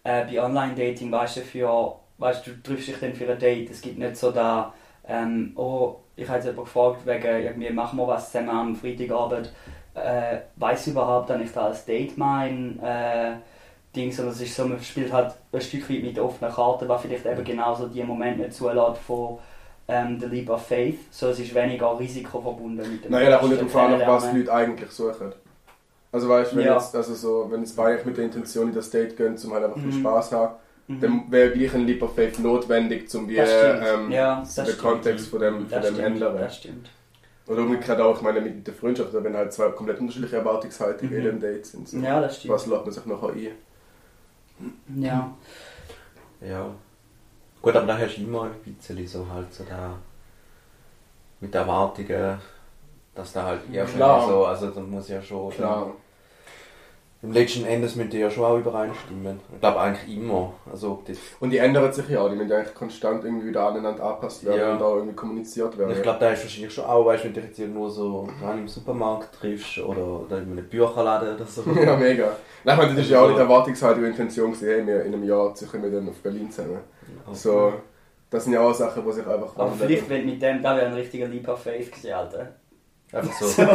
[0.04, 3.72] äh, bei Online-Dating, weißt du, für, weißt, du triffst dich dann für ein Date.
[3.72, 4.74] Es gibt nicht so da,
[5.10, 9.52] ähm, oh, ich habe jetzt jemanden gefragt, wegen irgendwie machen wir was zusammen am Freitagabend.
[9.96, 13.32] Äh, weiß überhaupt, dass ich da als Date mein äh,
[13.96, 17.02] Ding, sondern es ist so, man spielt halt ein Stück weit mit offenen Karten, was
[17.02, 19.40] vielleicht eben genauso die Momente nicht zulässt von
[19.88, 21.00] ähm, der Leap of Faith.
[21.12, 24.32] So, es ist weniger Risiko verbunden mit dem naja, da kommt nicht darauf an, was
[24.32, 24.38] die.
[24.38, 25.34] Leute eigentlich suchen.
[26.12, 26.74] Also weißt du, wenn Ja.
[26.76, 29.64] jetzt, also so, wenn es beide mit der Intention in das Date gehen, um halt
[29.66, 30.00] einfach viel Mhm.
[30.00, 30.56] Spaß haben,
[30.90, 31.00] Mhm.
[31.02, 33.84] dann wäre gleich ein Leap of Faith notwendig, um stimmt.
[33.86, 34.80] ähm, Ja, das den stimmt.
[34.80, 36.38] Kontext von dem, von Das dem stimmt, ändern.
[36.38, 36.90] das stimmt.
[37.48, 41.22] Oder umgekehrt auch, ich meine, mit der Freundschaft, wenn halt zwei komplett unterschiedliche Erwartungshaltungen in
[41.22, 41.26] Mhm.
[41.26, 41.88] dem Date sind.
[41.88, 41.98] So.
[42.00, 42.54] Ja, das stimmt.
[42.56, 45.02] Was lädt man sich nachher ein?
[45.02, 45.34] Ja.
[46.42, 46.70] Ja.
[47.62, 49.94] Gut, aber da hast du immer ein bisschen so halt so da
[51.40, 52.38] mit den Erwartungen,
[53.16, 54.28] dass da halt ja schon Klar.
[54.28, 55.92] so, also da muss ja schon Klar.
[57.22, 59.42] Im letzten Endes müsste ja schon auch übereinstimmen.
[59.54, 60.54] Ich glaube eigentlich immer.
[60.72, 61.04] Also
[61.42, 64.60] Und die ändern sich ja auch, die müssen eigentlich konstant irgendwie wieder aneinander angepasst werden
[64.60, 64.74] Ja.
[64.74, 65.92] und auch irgendwie kommuniziert werden.
[65.92, 68.28] ich glaube, da ist wahrscheinlich schon auch, weißt du, wenn du dich jetzt nur so
[68.42, 71.64] rein im Supermarkt triffst oder, oder in einem Bücherladen oder so.
[71.76, 72.32] Ja, mega.
[72.64, 74.88] Nein, ich meine, das ist ja auch Also- nicht die Erwartungshaltung und Intention gewesen, hey,
[74.88, 76.80] wir in einem Jahr ziehen wir dann auf Berlin zusammen.
[77.34, 77.74] So,
[78.30, 80.86] das sind ja auch Sachen, die sich einfach Aber vielleicht, wenn mit dem, da wäre
[80.88, 82.48] ein richtiger Leap of Faith gewesen, Alter.
[83.12, 83.48] Einfach so.
[83.52, 83.56] So.
[83.56, 83.66] so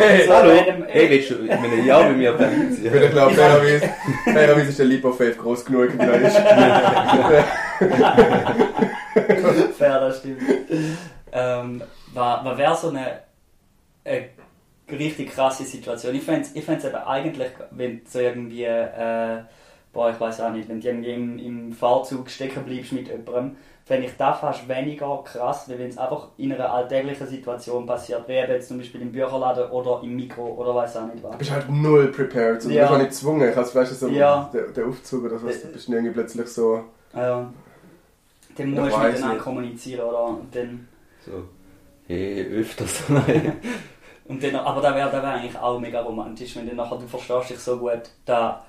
[0.00, 0.52] Hey, hallo,
[0.86, 3.10] hey, willst du in einem Jahr mit mir auf Ich ziehen?
[3.10, 3.88] glaube, fairerweise
[4.24, 6.36] fairerweise ist der Leap of Faith groß genug, wie er ist.
[9.78, 10.42] Fair, das stimmt.
[11.32, 13.20] ähm, was was wäre so eine,
[14.04, 14.28] eine
[14.90, 16.14] richtig krasse Situation?
[16.14, 19.38] Ich fände es ich fänd's eben eigentlich, wenn so irgendwie äh,
[19.94, 23.56] boah, ich weiß auch nicht, wenn du irgendwie im, im Fahrzeug stecken bleibst mit jemandem,
[23.86, 28.26] fände ich das fast weniger krass, wie wenn es einfach in einer alltäglichen Situation passiert,
[28.28, 31.32] wie eben jetzt zum Beispiel im Bücherladen oder im Mikro oder weiß auch nicht was.
[31.32, 32.62] Du bist halt null prepared.
[32.62, 32.82] So, Du Ja.
[32.84, 33.50] bist auch nicht gezwungen.
[33.50, 34.48] Ich weißt du, so Ja.
[34.54, 36.84] der, der Aufzug oder was, du bist irgendwie plötzlich so.
[37.14, 37.50] Ja.
[38.56, 39.42] Dann musst du miteinander nicht.
[39.44, 40.38] kommunizieren, oder?
[40.52, 40.88] Dann,
[41.24, 41.32] So.
[42.06, 43.02] Hey, öfters.
[44.26, 47.50] Und dann, aber das wäre wär eigentlich auch mega romantisch, wenn du nachher, du verstehst
[47.50, 48.64] dich so gut, da,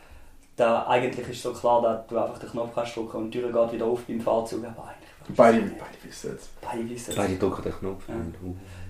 [0.57, 3.51] da eigentlich ist so klar, dass du einfach den Knopf kannst drücken und die Tür
[3.53, 4.93] geht wieder auf beim Fahrzeug, aber.
[5.29, 6.49] Beide, beide wissen es.
[6.61, 7.15] Beide wissen es.
[7.15, 8.07] Beide drücken den Knopf.
[8.07, 8.15] Ja.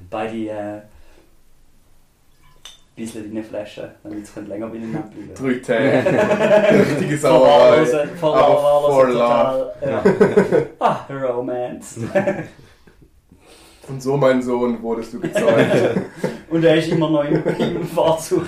[0.10, 0.82] Beide äh,
[2.95, 6.80] bisschen in eine Flasche, damit sie länger bei ihnen bleiben Drei Tage.
[6.89, 7.86] Richtige Sauerei.
[7.86, 9.76] Verwahrlosen, Aber for verwahrlosen total.
[9.82, 10.04] Ja.
[10.80, 12.00] ah, Romance.
[13.88, 16.02] Und so, mein Sohn, wurdest du gezeugt.
[16.50, 18.41] Und er ist immer noch im, im Fahrzeug.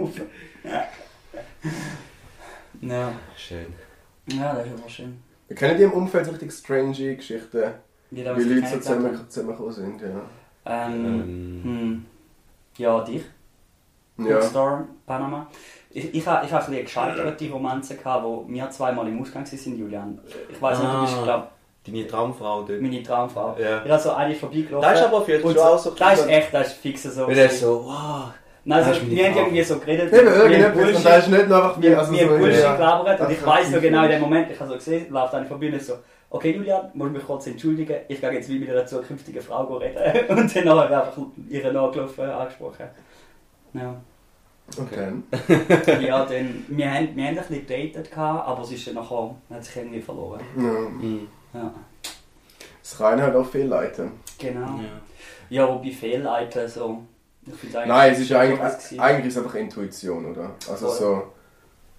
[0.00, 0.20] Auf-
[2.80, 3.12] ja.
[3.36, 3.66] Schön.
[4.26, 5.22] ja, das ist aber schön.
[5.50, 7.62] Wir kennen die im Umfeld so richtig strange Geschichten,
[8.12, 10.00] Jeder, wie Leute so zusammen, zusammengekommen sind.
[10.00, 10.08] Ja.
[10.64, 10.92] habe.
[10.92, 12.06] Ähm, Ähm, hm.
[12.78, 13.24] Ja, dich.
[14.16, 14.36] Ja.
[14.36, 15.48] Coolstar, Panama.
[15.90, 19.44] Ich, ich, ha- ich habe ein bisschen gescheiterte Romanzen, gehabt, wo wir zweimal im Ausgang
[19.44, 20.20] waren, Julian.
[20.48, 21.22] Ich weiß nicht, du bist, Ah.
[21.24, 21.48] glaube
[21.84, 22.80] Deine Traumfrau dort.
[22.80, 23.56] meine Traumfrau.
[23.58, 23.84] Ja.
[23.84, 24.88] Ich habe so eine vorbeigelaufen.
[24.88, 27.26] Das ist aber vielleicht und schon auch so Das ist echt, das ist fix so.
[27.26, 28.24] Weil so, wow.
[28.64, 30.12] Nein, also, wir haben irgendwie so geredet.
[30.12, 30.96] Eben, wir haben irgendetwas.
[30.96, 32.76] Und da ist nicht nur einfach wir, also wir so, haben Bullshit ja.
[32.76, 35.76] gelabert und ich weiss so genau in dem Moment, ich habe so gesehen, läuft eine
[35.76, 35.94] ist so,
[36.28, 40.28] okay Julian, muss mich kurz entschuldigen, ich gehe jetzt wie mit einer zukünftigen Frau reden.
[40.28, 41.18] Und dann habe ich einfach
[41.48, 42.86] ihre nachgelaufen angesprochen.
[43.72, 43.96] Ja.
[44.94, 45.24] Dann?
[46.00, 49.64] ja, dann, wir haben, wir haben ein bisschen gedatet, aber es ist dann nachher, hat
[49.64, 50.40] sich irgendwie verloren.
[50.56, 50.62] Ja.
[50.62, 51.28] Mhm.
[51.52, 51.74] Ja,
[52.80, 54.12] Es rein halt auch viele Leute.
[54.38, 54.60] genau.
[54.78, 55.00] Ja.
[55.50, 56.84] Ja, wobei Fehlleiten so.
[56.86, 57.02] Eigentlich
[57.86, 60.50] Nein, es ist eigentlich, eigentlich ist es einfach Intuition, oder?
[60.68, 60.96] Also Voll.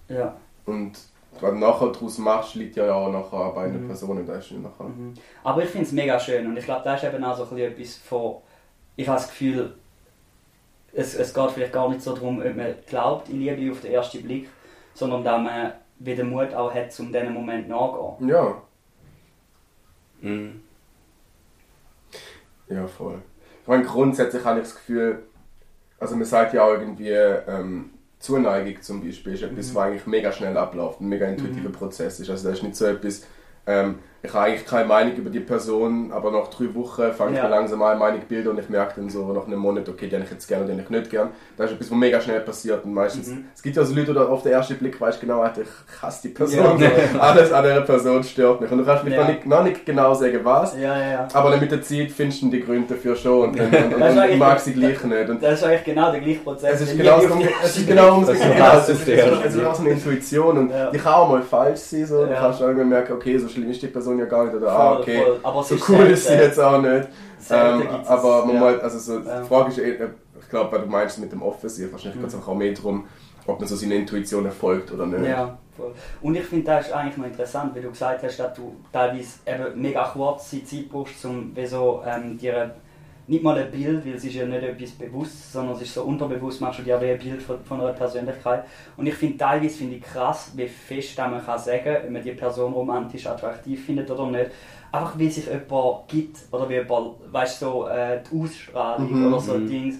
[0.08, 0.14] so.
[0.14, 0.36] Ja.
[0.66, 0.92] Und
[1.40, 3.86] was du nachher daraus machst, liegt ja auch nachher bei einer Mhm.
[3.88, 4.24] Person.
[4.26, 4.84] Da ist nicht nachher.
[4.88, 5.14] Mhm.
[5.42, 7.48] Aber ich finde es mega schön und ich glaube, das ist eben auch so ein
[7.50, 8.36] bisschen etwas von.
[8.96, 9.74] Ich habe das Gefühl,
[10.92, 13.92] es, es geht vielleicht gar nicht so darum, ob man glaubt in Liebe auf den
[13.92, 14.48] ersten Blick,
[14.94, 18.28] sondern dass man wieder Mut auch hat, um diesen Moment nachzugehen.
[18.28, 18.62] Ja,
[20.20, 20.60] Mhm.
[22.68, 23.20] ja, voll.
[23.62, 25.22] Ich meine, grundsätzlich habe ich das Gefühl,
[26.02, 29.74] also man sagt ja auch irgendwie, ähm, Zuneigung zum Beispiel ist etwas, Mhm.
[29.74, 31.72] was eigentlich mega schnell abläuft, ein mega intuitiver Mhm.
[31.72, 32.30] Prozess ist.
[32.30, 33.24] Also das ist nicht so etwas,
[33.66, 37.36] ähm, ich habe eigentlich keine Meinung über die Person, aber nach drei Wochen fange ich
[37.38, 37.44] Ja.
[37.44, 40.08] mir langsam an, Meinung zu bilden und ich merke dann so nach einem Monat, okay,
[40.08, 41.30] den ich jetzt gerne den ich nicht gern.
[41.56, 43.46] Das ist etwas, was mega schnell passiert und meistens, Mhm.
[43.54, 45.66] es gibt ja so Leute, die auf den ersten Blick weißt genau, ich
[46.00, 46.90] hasse die Person, Ja.
[47.20, 49.20] alles an dieser Person stört mich und du kannst mir Ja.
[49.22, 51.28] noch, nicht, noch nicht genau sagen, was, Ja, ja, ja.
[51.32, 54.02] aber dann mit der Zeit findest du die Gründe dafür schon und, und, und, und,
[54.02, 55.28] eigentlich- magst sie gleich nicht.
[55.30, 56.74] Und Das ist eigentlich genau der gleiche Prozess.
[56.80, 58.28] es ist genau, Liebe so, es ist genau, Blick.
[58.30, 58.38] es
[58.88, 62.06] ist, Das genau, so eine Intuition und die kann auch mal falsch sein.
[62.06, 62.24] So.
[62.24, 64.92] Du kannst irgendwann merken, okay, so schlimm ist die Person ja gar nicht oder ah,
[64.94, 65.40] Voll, okay, voll.
[65.42, 66.42] Aber so ist cool ist sie selten.
[66.44, 67.08] jetzt auch nicht.
[67.38, 68.60] Selten Ähm, aber man ja.
[68.60, 69.40] mal, also so, Ja.
[69.40, 72.38] die Frage ist, ich glaube, weil du meinst mit dem Office, wahrscheinlich geht es Mhm.
[72.40, 73.06] einfach auch mehr darum,
[73.46, 75.26] ob man so seiner Intuition erfolgt oder nicht.
[75.28, 75.92] Ja, voll.
[76.20, 79.38] Und ich finde, das ist eigentlich noch interessant, wie du gesagt hast, dass du teilweise
[79.46, 82.72] eben mega kurze Zeit brauchst, um wie so, ähm, dir
[83.26, 86.02] nicht mal ein Bild, weil es ist ja nicht etwas bewusst, sondern es ist so
[86.02, 88.64] unterbewusst, machst du dir ein Bild von, von einer Persönlichkeit.
[88.96, 92.32] Und ich finde teilweise finde ich krass, wie fest man kann sagen, ob man die
[92.32, 94.50] Person romantisch attraktiv findet oder nicht.
[94.90, 99.26] Einfach wie sich jemand gibt oder wie jemand, weißt du, so, äh, die Ausstrahlung Mhm.
[99.26, 99.68] oder so Mhm.
[99.68, 99.96] Dings.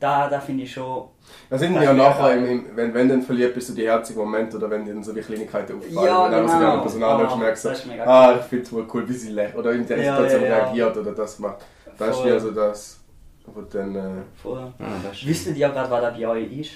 [0.00, 1.08] Da, da finde ich schon.
[1.50, 4.20] Das sind ja nachher, im, im, wenn, wenn du dann verliebt bist, so die herzigen
[4.22, 5.94] Momente oder wenn dir dann so die Kleinigkeiten auffallen.
[6.06, 6.66] Ja, wenn du einfach so genau.
[6.70, 9.56] andere Person anschaust Ah, merkst, mega ah, ich finde es wohl cool, wie sie lächelt
[9.56, 10.64] oder in der Ja, Situation ja, ja.
[10.64, 11.64] reagiert oder das macht.
[11.98, 12.28] Das ist Voll.
[12.30, 13.00] ja so das,
[13.46, 14.72] wo dann, äh, Voll.
[14.78, 16.70] Ah, ist Wisst ihr gerade, was das bei euch ist?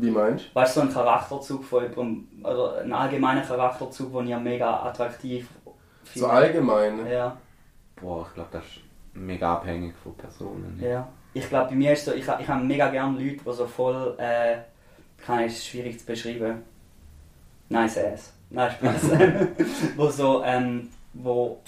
[0.00, 4.38] wie meinst Weißt du, so ein Charakterzug von jemandem, oder ein allgemeiner Charakterzug, den ihr
[4.38, 5.72] mega attraktiv du?
[6.04, 6.28] findet?
[6.28, 7.06] So allgemein.
[7.10, 7.36] Ja,
[8.00, 8.80] Boah, ich glaube, das ist
[9.14, 10.78] mega abhängig von Personen.
[10.80, 11.08] ja.
[11.34, 14.14] Ich glaube, bei mir ist so, ich, ich habe mega gerne Leute, die so voll,
[14.18, 14.56] äh,
[15.24, 16.62] kann ich es schwierig zu beschreiben.
[17.68, 18.32] Nice ass.
[18.50, 19.10] Nein, Spaß.
[19.96, 21.60] wo so, ähm, wo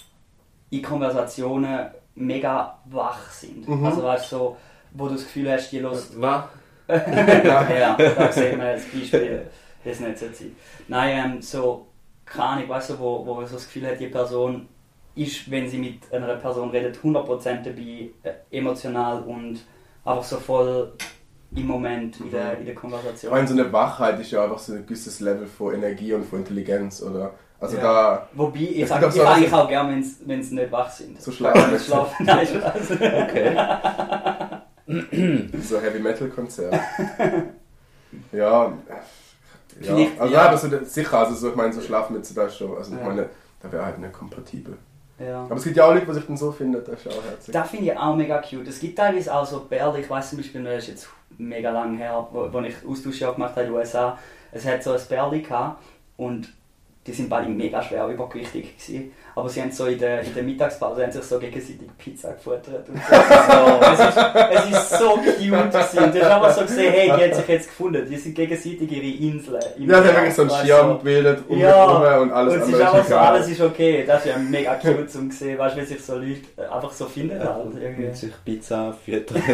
[0.70, 3.68] in Konversationen mega wach sind.
[3.68, 3.84] Mhm.
[3.84, 4.56] Also weißt du, so,
[4.92, 6.44] wo du das Gefühl hast, die los Was?
[6.88, 9.46] ja, da sieht man das Beispiel,
[9.84, 10.56] das nicht so sein.
[10.88, 11.86] Nein, ähm, so,
[12.24, 14.68] keine Ahnung, weißt du, wo, wo man so das Gefühl hat, die Person
[15.14, 19.60] ist, wenn sie mit einer Person redet, 100% dabei, äh, emotional und
[20.04, 20.92] einfach so voll
[21.54, 23.32] im Moment in der, in der Ich Konversation.
[23.32, 26.40] meine, so eine Wachheit ist ja einfach so ein gewisses Level von Energie und von
[26.40, 27.34] Intelligenz, oder?
[27.60, 27.82] Also Ja.
[27.82, 31.20] da, Wobei, ich sage ich so- eigentlich auch gerne, wenn sie- nicht wach sind.
[31.20, 31.78] So schlafen.
[31.78, 32.24] Schlafen.
[32.26, 32.90] Nein, Spaß.
[32.92, 33.56] Okay.
[35.62, 36.72] so Heavy Metal Konzert.
[38.32, 38.72] ja, Ja.
[39.78, 40.42] Vielleicht, Also, ja.
[40.42, 43.28] aber so, sicher, also so, ich meine, so Schlafmütze, das ist schon, also ich meine,
[43.62, 44.76] da wäre halt nicht kompatibel.
[45.18, 45.42] Ja.
[45.42, 47.52] Aber es gibt ja auch Leute, die sich dann so finden, das ist auch herzig.
[47.52, 48.66] Das finde ich auch mega cute.
[48.68, 51.96] Es gibt teilweise auch so Bärle, ich weiß zum Beispiel, das ist jetzt mega lang
[51.96, 54.18] her, wo, wo ich Austauschjahr gemacht habe in den USA.
[54.50, 55.82] Es hat so ein Bärli gehabt
[56.16, 56.52] und
[57.06, 59.12] die sind beide mega schwer übergewichtig gewesen.
[59.34, 62.86] Aber sie haben so in der, in der Mittagspause haben sich so gegenseitig Pizza gefuttert.
[62.90, 63.14] Und so.
[63.92, 64.18] es, ist,
[64.50, 66.04] es ist so cute gewesen.
[66.04, 68.06] Und du hast einfach so gesehen, hey, die hat sich jetzt gefunden.
[68.06, 69.62] Die sind gegenseitig ihre Inseln.
[69.78, 73.06] Ja, hat wirklich so einen Schirm gebildet, um Ja, und alles und es ist einfach
[73.06, 74.04] so, alles ist okay.
[74.06, 76.92] Das ist ja mega cute zum sehen, weißt du, wie sich so Leute äh, einfach
[76.92, 77.42] so finden.
[77.42, 78.02] Halt, irgendwie.
[78.02, 79.42] Mit sich Pizza füttern.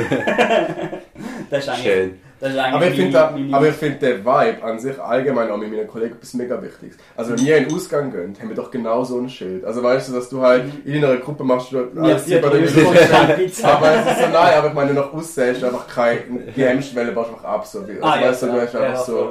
[1.48, 2.18] Das ist eigentlich, Schön.
[2.40, 6.34] Ist Aber ich, finde, finde der Vibe an sich allgemein auch mit meinen Kollegen etwas
[6.34, 6.96] mega Wichtiges.
[7.16, 9.64] Also wenn wir in den Ausgang gehen, haben wir doch genau so ein Schild.
[9.64, 13.76] Also weißt du, dass du halt in einer Gruppe machst, du alles keine Pizza.
[13.76, 17.12] Aber es ist so nein, aber ich meine, nach aussehen ist einfach kein, die Hemmschwelle
[17.12, 17.66] baust du einfach ab.
[17.66, 17.80] So.
[17.80, 18.62] Also Ah, ja, weißt du, du klar.
[18.66, 19.30] hast einfach Ja, so, voll.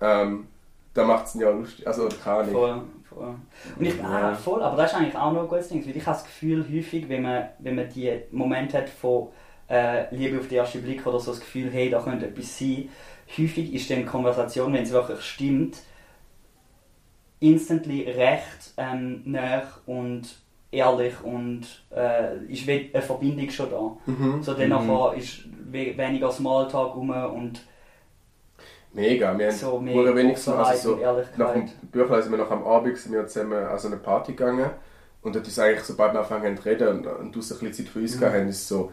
[0.00, 0.46] ähm,
[0.94, 2.82] da macht es ja auch lustig, also keine Ahnung.
[3.14, 4.34] Und ich, ah, Ja.
[4.34, 6.64] voll, aber das ist eigentlich auch noch ein gutes Ding, weil ich habe das Gefühl,
[6.72, 9.28] häufig, wenn man, wenn man die Momente hat von
[9.72, 12.90] äh, Liebe auf den ersten Blick oder so das Gefühl, hey, da könnte etwas sein,
[13.38, 15.78] häufig ist dann die Konversation, wenn es wirklich stimmt,
[17.40, 20.22] instantly recht ähm, nah und
[20.70, 23.96] ehrlich und äh, ist eine Verbindung schon da.
[24.06, 24.42] Mhm.
[24.42, 27.66] So dann nachher ist we weniger Smalltalk rum und
[28.94, 31.38] Mega, wir haben so so mehr wenigstens, also so, und Ehrlichkeit.
[31.38, 34.32] nach dem Büchlein sind wir noch am Abend sind wir zusammen an so eine Party
[34.32, 34.70] gegangen
[35.22, 37.60] und dort ist eigentlich, sobald wir angefangen haben zu reden und, und du so ein
[37.60, 38.20] bisschen Zeit für uns Mhm.
[38.20, 38.92] gehabt haben, ist so,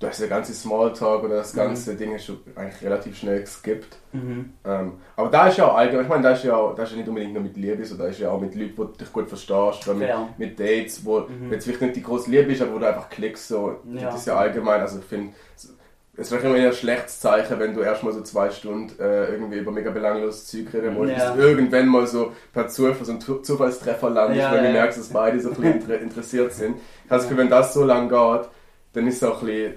[0.00, 3.96] du hast den ganzen Smalltalk oder das ganze Ding hast du eigentlich relativ schnell geskippt.
[4.12, 4.52] Mhm.
[4.64, 6.90] Ähm, aber da ist ja auch allgemein, ich meine, da ist ja, auch, da ist
[6.92, 8.96] ja nicht unbedingt nur mit Liebe, so, da ist ja auch mit Leuten, wo du
[8.96, 10.28] dich gut verstehst, oder mit, Fair.
[10.38, 11.52] mit Dates, wo Mhm.
[11.52, 14.02] jetzt vielleicht nicht die große Liebe ist, aber wo du einfach klickst, so, Ja.
[14.10, 17.74] das ist ja allgemein, also ich finde, es ist vielleicht immer ein schlechtes Zeichen, wenn
[17.74, 21.36] du erstmal so zwei Stunden äh, irgendwie über mega belangloses Zeug reden musst, Ja.
[21.36, 25.38] irgendwann mal so per Zufall so ein Zufallstreffer landest, Ja, weil du merkst, dass beide
[25.40, 26.76] so ein bisschen inter interessiert sind.
[27.04, 28.48] Ich habe das Gefühl, wenn das so lange geht,
[28.92, 29.74] dann ist es auch ein bisschen,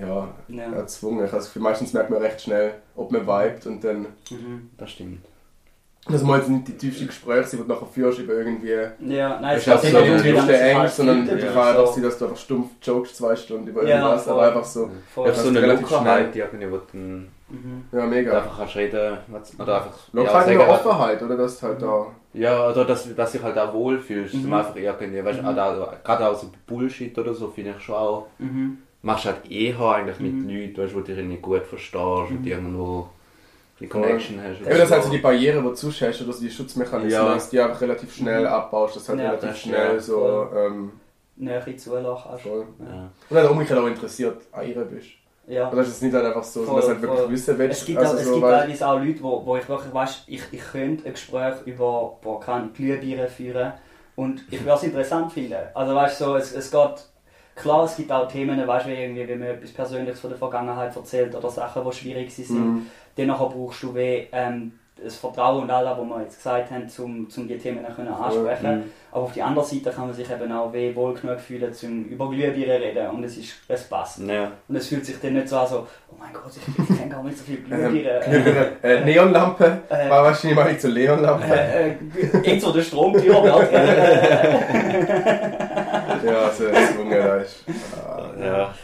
[0.00, 0.72] ja, Ja.
[0.74, 1.24] erzwungen.
[1.24, 4.70] Ich das Gefühl, meistens merkt man recht schnell, ob man vibet und dann Mhm.
[4.76, 5.20] Das stimmt.
[6.10, 9.38] das muss jetzt nicht die tiefste Gespräche sein, die du nachher führst über irgendwie Ja,
[9.40, 11.32] nein, Das es ist nicht die darum, tiefste wie lange es Ängste, halt sondern es
[11.32, 11.60] oder kann so.
[11.60, 14.32] einfach sein, dass du einfach stumpf jokest zwei Stunden über Ja, irgendwas, voll.
[14.32, 15.28] aber einfach so, Voll.
[15.28, 17.84] Ja, so eine Lockerheit irgendwie, wo du dann Mhm.
[17.92, 18.38] ja mega.
[18.38, 19.18] einfach kannst reden
[19.58, 19.98] oder einfach...
[20.12, 21.36] Lockerheit ja, ja, sagen, Offenheit, oder?
[21.36, 22.06] Dass du halt da...
[22.38, 24.34] Ja, oder dass, dass du dich halt auch wohlfühlst.
[24.34, 24.46] Mhm.
[24.46, 24.52] Mhm.
[24.54, 25.48] Einfach irgendwie, weißt, Mhm.
[25.52, 25.58] mhm.
[25.58, 28.26] auch, gerade auch so Bullshit oder so, finde ich schon auch.
[28.38, 28.78] Mhm.
[29.02, 30.48] Machst halt eher eigentlich mit Mhm.
[30.48, 33.08] Leuten, weißt, wo du dich nicht gut verstehst und irgendwo
[33.80, 34.02] die Voll.
[34.02, 34.60] Connection hast.
[34.60, 37.10] Ja, das ist halt so die Barriere, die du sonst hast, oder so die Schutzmechanismen,
[37.12, 37.34] Ja.
[37.34, 38.46] dass die einfach relativ schnell Mhm.
[38.48, 40.48] abbaust, dass halt Ja, relativ das- schnell so...
[40.56, 40.92] Ähm,
[41.40, 42.36] Nähe zulachen.
[42.40, 42.64] voll.
[42.80, 43.08] Ja.
[43.30, 45.06] Und dann umgekehrt auch interessiert an ihr bist.
[45.48, 45.68] Ja.
[45.68, 47.30] Oder dass es nicht halt einfach so, Voll, dass du halt wirklich voll.
[47.30, 47.80] wissen willst.
[47.80, 50.22] Es gibt, also auch, es so, gibt teilweise auch Leute, wo, wo ich wirklich weiss,
[50.26, 53.72] ich, ich könnte ein Gespräch über boah, keine Glühbirnen führen
[54.16, 55.54] und ich würde es interessant finden.
[55.74, 57.04] Also weißt du, so, es, es geht,
[57.56, 60.38] klar, es gibt auch Themen, weißt du, wie irgendwie, wenn man etwas Persönliches von der
[60.38, 62.50] Vergangenheit erzählt oder Sachen, die schwierig sind.
[62.50, 62.86] Mhm.
[63.16, 67.30] Dann brauchst du wie, ähm, das Vertrauen und alles, was wir jetzt gesagt haben, um
[67.30, 68.78] zum die Themen können ansprechen.
[68.78, 68.84] Mhm.
[69.12, 72.28] Aber auf die andere Seite kann man sich eben auch wohl genug fühlen, um über
[72.30, 74.18] Glühbirnen reden und es, ist, es passt.
[74.20, 74.50] Ja.
[74.68, 77.22] Und es fühlt sich dann nicht so an, so, oh mein Gott, ich, kenne gar
[77.22, 78.22] nicht so viel Ähm, Glühbirnen.
[78.30, 78.72] Glühbirne.
[78.82, 81.44] äh, Neonlampe Äh, war wahrscheinlich mal nicht zur Neonlampe.
[81.46, 81.94] äh, äh,
[82.42, 83.34] irgend so der Stromtür.
[86.24, 87.64] Ja, also das Junge da ist.
[87.96, 88.74] Ah, Ja.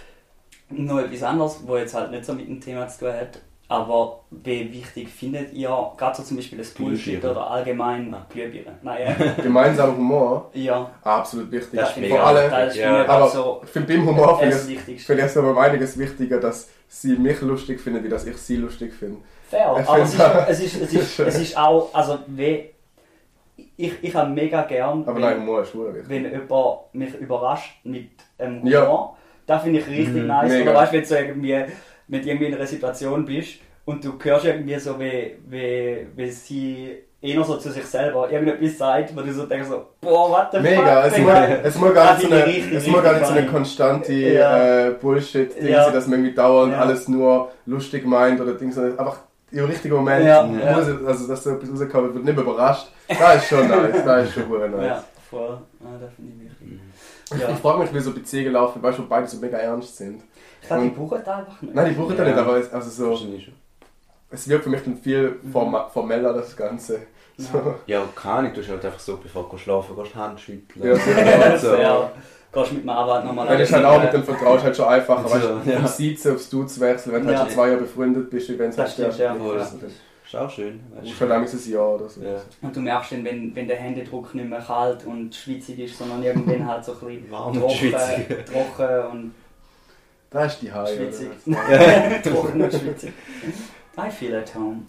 [0.71, 3.41] Noch etwas anderes, was jetzt halt nicht so mit dem Thema zu tun hat.
[3.67, 8.15] Aber wie wichtig findet ihr, gerade so zum Beispiel das Bullshit oder allgemein.
[8.29, 8.75] Glühbirnen?
[8.83, 11.81] Nein, äh, Gemeinsamer Humor, ja, absolut wichtig.
[11.81, 15.37] das Vor allem, das ist ja, für aber so finde beim Humor finde ich es
[15.37, 19.23] aber einiges wichtiger, dass sie mich lustig finden, wie dass ich sie lustig finde.
[19.49, 22.71] Fair, Ich aber es ist, es, ist, es, ist, es ist auch, also wie,
[23.77, 26.05] ich, ich habe mega gern, Aber wenn- nein, Humor ist wichtig.
[26.09, 28.71] wenn jemand mich überrascht mit ähm, Humor.
[28.71, 29.17] Ja.
[29.47, 30.51] Das finde ich richtig Mhm, nice.
[30.53, 30.71] mega.
[30.71, 31.65] Oder weißt du, wenn so irgendwie
[32.09, 36.91] mit irgendwie in einer Situation bist und du hörst irgendwie so, wie, wie, wie sie
[37.21, 40.61] eher so zu sich selber irgendetwas sagt, wo du so denkst, so, boah, what the
[40.61, 41.13] Mega, fuck?
[41.13, 41.33] es muss,
[41.65, 44.13] es muss gar nicht so eine, ich richtig, es muss gar nicht so eine konstante
[44.13, 44.89] Ja.
[44.89, 45.85] äh, Bullshit-Ding Ja.
[45.85, 46.81] sein, dass man irgendwie dauernd Ja.
[46.81, 49.19] alles nur lustig meint oder Ding, sondern einfach
[49.51, 52.89] im richtigen Moment, Ja, muss es- also dass da etwas rauskommt, wird nicht mehr überrascht.
[53.09, 54.87] Das ist schon nice, das ist schon hure nice.
[54.87, 55.59] Ja, voll.
[55.83, 56.81] Ah, das finde ich wichtig.
[57.55, 60.23] Ich frage mich, wie so Beziehungen laufen, weißt du, wo beide so mega ernst sind.
[60.65, 61.75] Ich glaube, die Und- brauchen das einfach nicht.
[61.75, 62.29] Nein, die brauchen da Ja.
[62.31, 63.27] nicht, aber es, also so,
[64.31, 65.37] es wirkt für mich dann viel
[65.93, 67.01] formeller, das Ganze.
[67.37, 67.75] So.
[67.87, 70.87] Ja, keine Ahnung, du hast halt einfach so, bevor du schlafen gehst, Hand schütteln.
[70.87, 71.59] Ja, sicher.
[71.59, 71.75] so.
[71.77, 72.11] Ja.
[72.53, 75.29] Gehst mit dem Arbeit nochmal Dann ist halt auch mit dem Vertrauen halt schon einfacher,
[75.29, 75.87] So, weißt du, ja.
[75.87, 77.39] Siezen aufs Du zu wechseln, wenn du Ja.
[77.41, 79.33] halt schon zwei Jahre befreundet bist, wenn es Das halt stimmt, ja.
[79.33, 79.79] Also,
[80.25, 80.81] Ist auch schön.
[80.95, 82.23] Das Weißt ist halt ein Jahr oder so.
[82.23, 82.41] Ja.
[82.63, 86.23] Und du merkst dann, wenn, wenn der Händedruck nicht mehr kalt und schwitzig ist, sondern
[86.23, 88.27] irgendwann halt so ein bisschen Warm und trocken, schwitzig.
[88.47, 89.35] trocken und
[90.35, 90.97] Das ist die Haie.
[90.97, 91.29] schwitzig.
[92.25, 93.13] trocken und schwitzig.
[93.97, 94.83] I feel at home.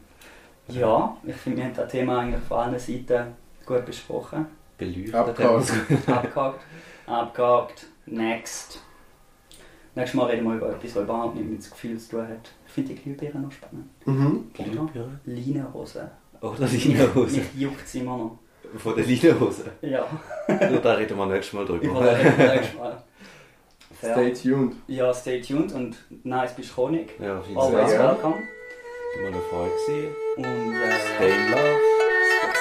[0.70, 3.28] Ja, ich finde, wir haben das Thema eigentlich von allen Seiten
[3.64, 4.48] gut besprochen.
[4.76, 5.14] Beleuchtet.
[5.14, 5.72] Abgehakt.
[6.08, 6.60] Abgehakt,
[7.06, 8.82] abgehakt, next.
[9.94, 12.52] Nächstes Mal reden wir über etwas, was überhaupt nicht mit dem Gefühl zu tun hat.
[12.66, 13.86] Ich finde die Glühbirne noch spannend.
[14.06, 14.52] Mhm.
[14.52, 15.20] Glühbirne.
[15.26, 16.10] Leinenhose.
[16.42, 17.38] Oder Leinenhose.
[17.38, 18.40] Mich juckt sie immer noch.
[18.78, 19.66] Von der Leinenhose.
[19.82, 20.06] Ja,
[20.48, 21.94] Nur da reden wir nächstes Mal drüber.
[21.94, 22.98] wollte nächstes Mal.
[24.00, 24.14] Fair.
[24.14, 24.76] Stay tuned.
[24.88, 27.20] Ja, stay tuned und nice bist du Chronik.
[27.20, 28.36] Ja, jeden Always Sehr welcome.
[29.22, 29.72] Mal eine Freude.
[30.38, 31.80] Und äh, Stay in love.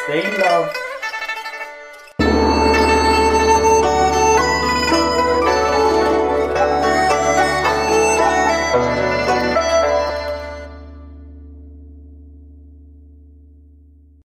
[0.05, 0.71] stay in love.